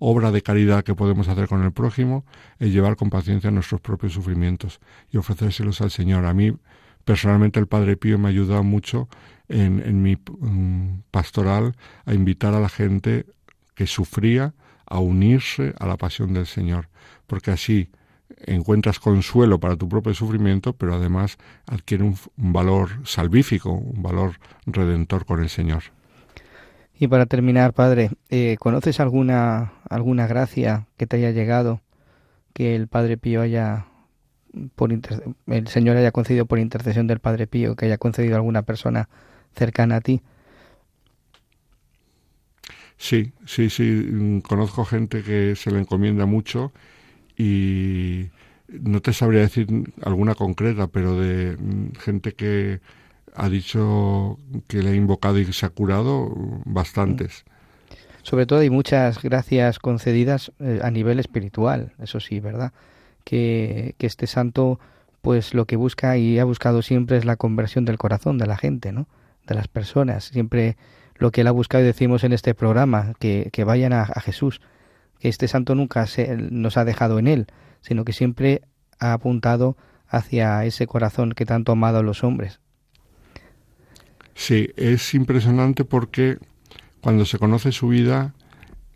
[0.00, 2.24] obra de caridad que podemos hacer con el prójimo
[2.58, 4.80] es llevar con paciencia nuestros propios sufrimientos
[5.10, 6.24] y ofrecérselos al Señor.
[6.26, 6.52] A mí
[7.04, 9.08] Personalmente el Padre Pío me ha ayudado mucho
[9.48, 11.74] en, mi mm, pastoral
[12.06, 13.26] a invitar a la gente
[13.74, 14.54] que sufría
[14.86, 16.88] a unirse a la pasión del Señor,
[17.26, 17.90] porque así
[18.46, 25.24] encuentras consuelo para tu propio sufrimiento, pero además adquiere un, valor salvífico, un valor redentor
[25.24, 25.84] con el Señor.
[26.98, 31.80] Y para terminar, Padre, eh, ¿conoces alguna, alguna gracia que te haya llegado
[32.52, 33.86] que el Padre Pío haya
[34.74, 38.62] por el Señor haya concedido por intercesión del Padre Pío, que haya concedido a alguna
[38.62, 39.08] persona
[39.54, 40.22] cercana a ti.
[42.96, 46.72] Sí, sí, sí, conozco gente que se le encomienda mucho
[47.36, 48.30] y
[48.68, 49.66] no te sabría decir
[50.02, 51.58] alguna concreta, pero de
[52.00, 52.80] gente que
[53.34, 54.38] ha dicho
[54.68, 56.32] que le ha invocado y se ha curado,
[56.64, 57.44] bastantes.
[58.22, 62.72] Sobre todo hay muchas gracias concedidas eh, a nivel espiritual, eso sí, ¿verdad?
[63.24, 64.78] Que, este santo
[65.22, 68.58] pues lo que busca y ha buscado siempre es la conversión del corazón de la
[68.58, 69.08] gente, ¿no?
[69.46, 70.24] De las personas.
[70.24, 70.76] Siempre
[71.16, 74.60] lo que él ha buscado y decimos en este programa, que, que vayan a, Jesús.
[75.18, 77.46] Que este santo nunca se, nos ha dejado en él,
[77.80, 78.62] sino que siempre
[78.98, 82.60] ha apuntado hacia ese corazón que tanto ha amado a los hombres.
[84.34, 86.38] Sí, es impresionante porque
[87.00, 88.34] cuando se conoce su vida,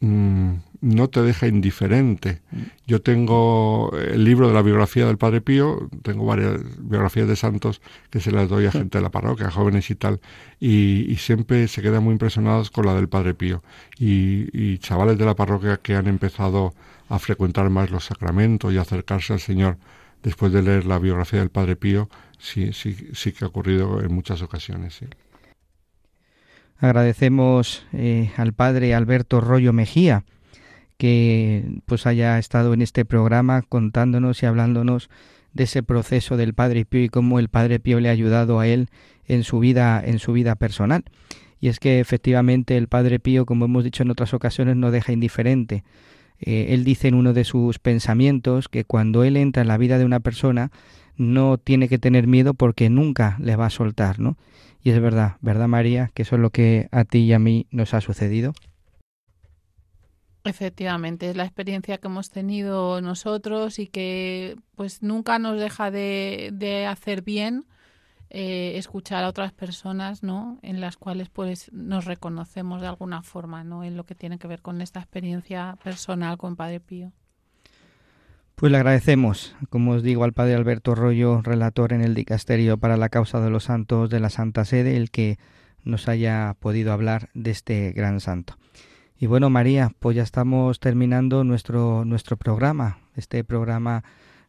[0.00, 2.40] mm, no te deja indiferente.
[2.86, 7.80] Yo tengo el libro de la biografía del Padre Pío, tengo varias biografías de santos
[8.10, 10.20] que se las doy a gente de la parroquia, jóvenes y tal,
[10.60, 13.62] y, siempre se quedan muy impresionados con la del Padre Pío.
[13.98, 16.74] Y, chavales de la parroquia que han empezado
[17.08, 19.78] a frecuentar más los sacramentos y acercarse al Señor
[20.22, 24.12] después de leer la biografía del Padre Pío, sí, sí, sí que ha ocurrido en
[24.12, 25.00] muchas ocasiones.
[26.78, 30.24] Agradecemos eh, al Padre Alberto Rollo Mejía,
[30.96, 35.10] que pues haya estado en este programa contándonos y hablándonos
[35.54, 38.68] de ese proceso del Padre Pío y cómo el Padre Pío le ha ayudado a
[38.68, 38.88] él
[39.26, 41.04] en su vida, en su vida personal.
[41.60, 45.12] Y es que efectivamente el Padre Pío, como hemos dicho en otras ocasiones, no deja
[45.12, 45.82] indiferente.
[46.40, 49.98] Eh, él dice en uno de sus pensamientos que cuando él entra en la vida
[49.98, 50.70] de una persona
[51.18, 54.38] no tiene que tener miedo porque nunca le va a soltar, ¿no?
[54.82, 56.10] Y es verdad, ¿verdad María?
[56.14, 58.54] Que eso es lo que a ti y a mí nos ha sucedido.
[60.44, 66.50] Efectivamente, es la experiencia que hemos tenido nosotros y que pues nunca nos deja de,
[66.52, 67.66] de hacer bien
[68.30, 70.58] eh, escuchar a otras personas, ¿no?
[70.62, 73.84] En las cuales pues nos reconocemos de alguna forma, ¿no?
[73.84, 77.12] En lo que tiene que ver con esta experiencia personal con Padre Pío.
[78.58, 82.96] Pues le agradecemos, como os digo, al Padre Alberto Rollo, relator en el Dicasterio para
[82.96, 85.38] la Causa de los Santos de la Santa Sede, el que
[85.84, 88.58] nos haya podido hablar de este gran santo.
[89.16, 94.02] Y bueno, María, pues ya estamos terminando nuestro, nuestro programa, este programa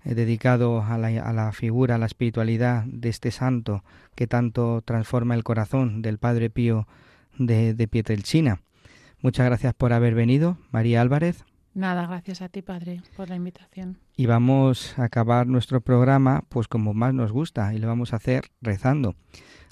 [0.04, 3.84] eh, dedicado a la, a la, figura, a la espiritualidad de este santo
[4.16, 6.88] que tanto transforma el corazón del Padre Pío
[7.38, 8.64] de, de Pietrelcina.
[9.22, 11.46] Muchas gracias por haber venido, María Álvarez.
[11.74, 13.98] Nada, gracias a ti, Padre, por la invitación.
[14.18, 18.18] Y vamos a acabar nuestro programa, pues como más nos gusta, y lo vamos a
[18.18, 19.16] hacer rezando.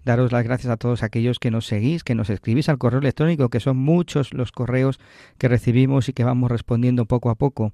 [0.05, 3.49] Daros las gracias a todos aquellos que nos seguís, que nos escribís al correo electrónico,
[3.49, 4.99] que son muchos los correos
[5.37, 7.73] que recibimos y que vamos respondiendo poco a poco.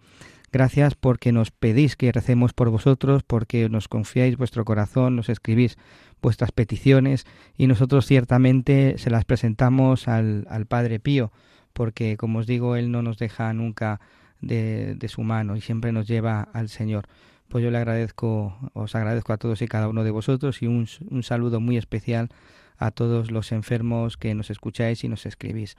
[0.52, 5.78] Gracias porque nos pedís que recemos por vosotros, porque nos confiáis vuestro corazón, nos escribís
[6.22, 7.26] vuestras peticiones
[7.58, 11.32] y nosotros ciertamente se las presentamos al, al Padre Pío,
[11.74, 14.00] porque como os digo, Él no nos deja nunca
[14.42, 17.08] de, su mano y siempre nos lleva al Señor
[17.48, 20.88] pues yo le agradezco, os agradezco a todos y cada uno de vosotros y un,
[21.12, 22.30] un saludo muy especial
[22.78, 25.76] a todos los enfermos que nos escucháis y nos escribís.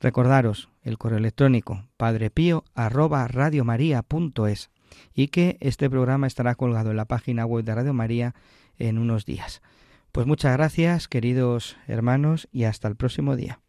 [0.00, 4.70] Recordaros el correo electrónico padrepío arroba radiomaria.es
[5.14, 8.34] y que este programa estará colgado en la página web de Radio María
[8.78, 9.62] en unos días.
[10.10, 13.60] Pues muchas gracias, queridos hermanos, y hasta el próximo día.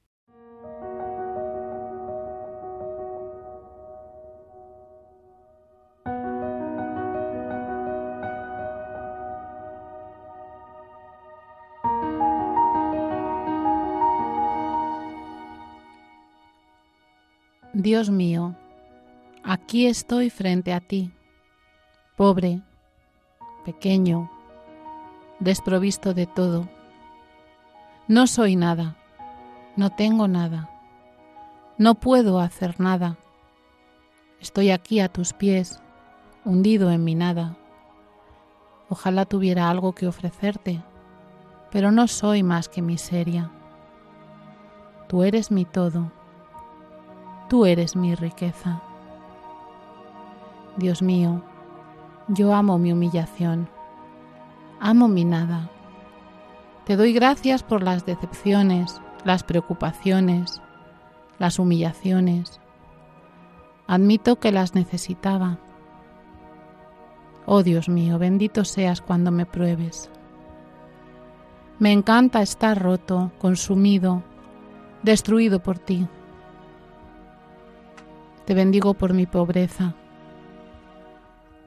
[17.83, 18.55] Dios mío,
[19.43, 21.11] aquí estoy frente a ti,
[22.15, 22.61] pobre,
[23.65, 24.31] pequeño,
[25.41, 26.69] desprovisto de todo.
[28.07, 28.95] No soy nada,
[29.75, 30.69] no tengo nada,
[31.77, 33.17] no puedo hacer nada.
[34.39, 35.81] Estoy aquí a tus pies,
[36.45, 37.57] hundido en mi nada.
[38.87, 40.81] Ojalá tuviera algo que ofrecerte,
[41.69, 43.51] pero no soy más que miseria.
[45.09, 46.22] Tú eres mi todo
[47.53, 48.81] Tú eres mi riqueza.
[50.75, 51.43] Dios mío,
[52.27, 53.69] yo amo mi humillación,
[54.79, 55.69] amo mi nada.
[56.83, 60.63] Te doy gracias por las decepciones, las preocupaciones,
[61.37, 62.59] las humillaciones.
[63.85, 65.59] Admito que las necesitaba.
[67.45, 70.09] Oh Dios mío, bendito seas cuando me pruebes.
[71.77, 74.23] Me encanta estar roto, consumido,
[75.03, 76.07] destruido por ti.
[78.45, 79.93] Te bendigo por mi pobreza.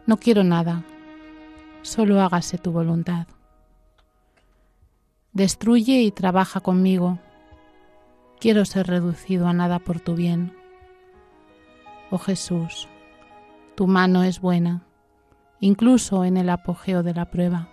[0.04, 0.82] No quiero nada,
[1.82, 3.26] solo hágase tu voluntad.
[5.32, 7.18] Destruye y trabaja conmigo.
[8.38, 10.54] Quiero ser reducido a nada por tu bien.
[12.10, 12.88] Oh Jesús,
[13.74, 14.82] tu mano es buena,
[15.60, 17.68] incluso en el apogeo de la prueba.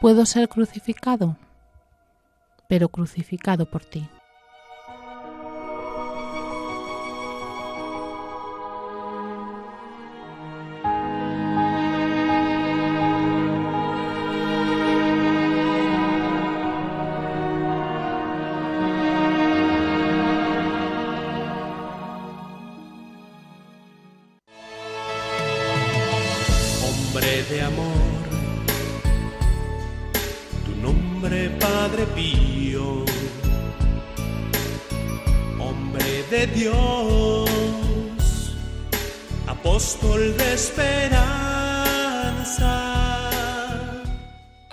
[0.00, 1.36] Puedo ser crucificado,
[2.68, 4.08] pero crucificado por ti.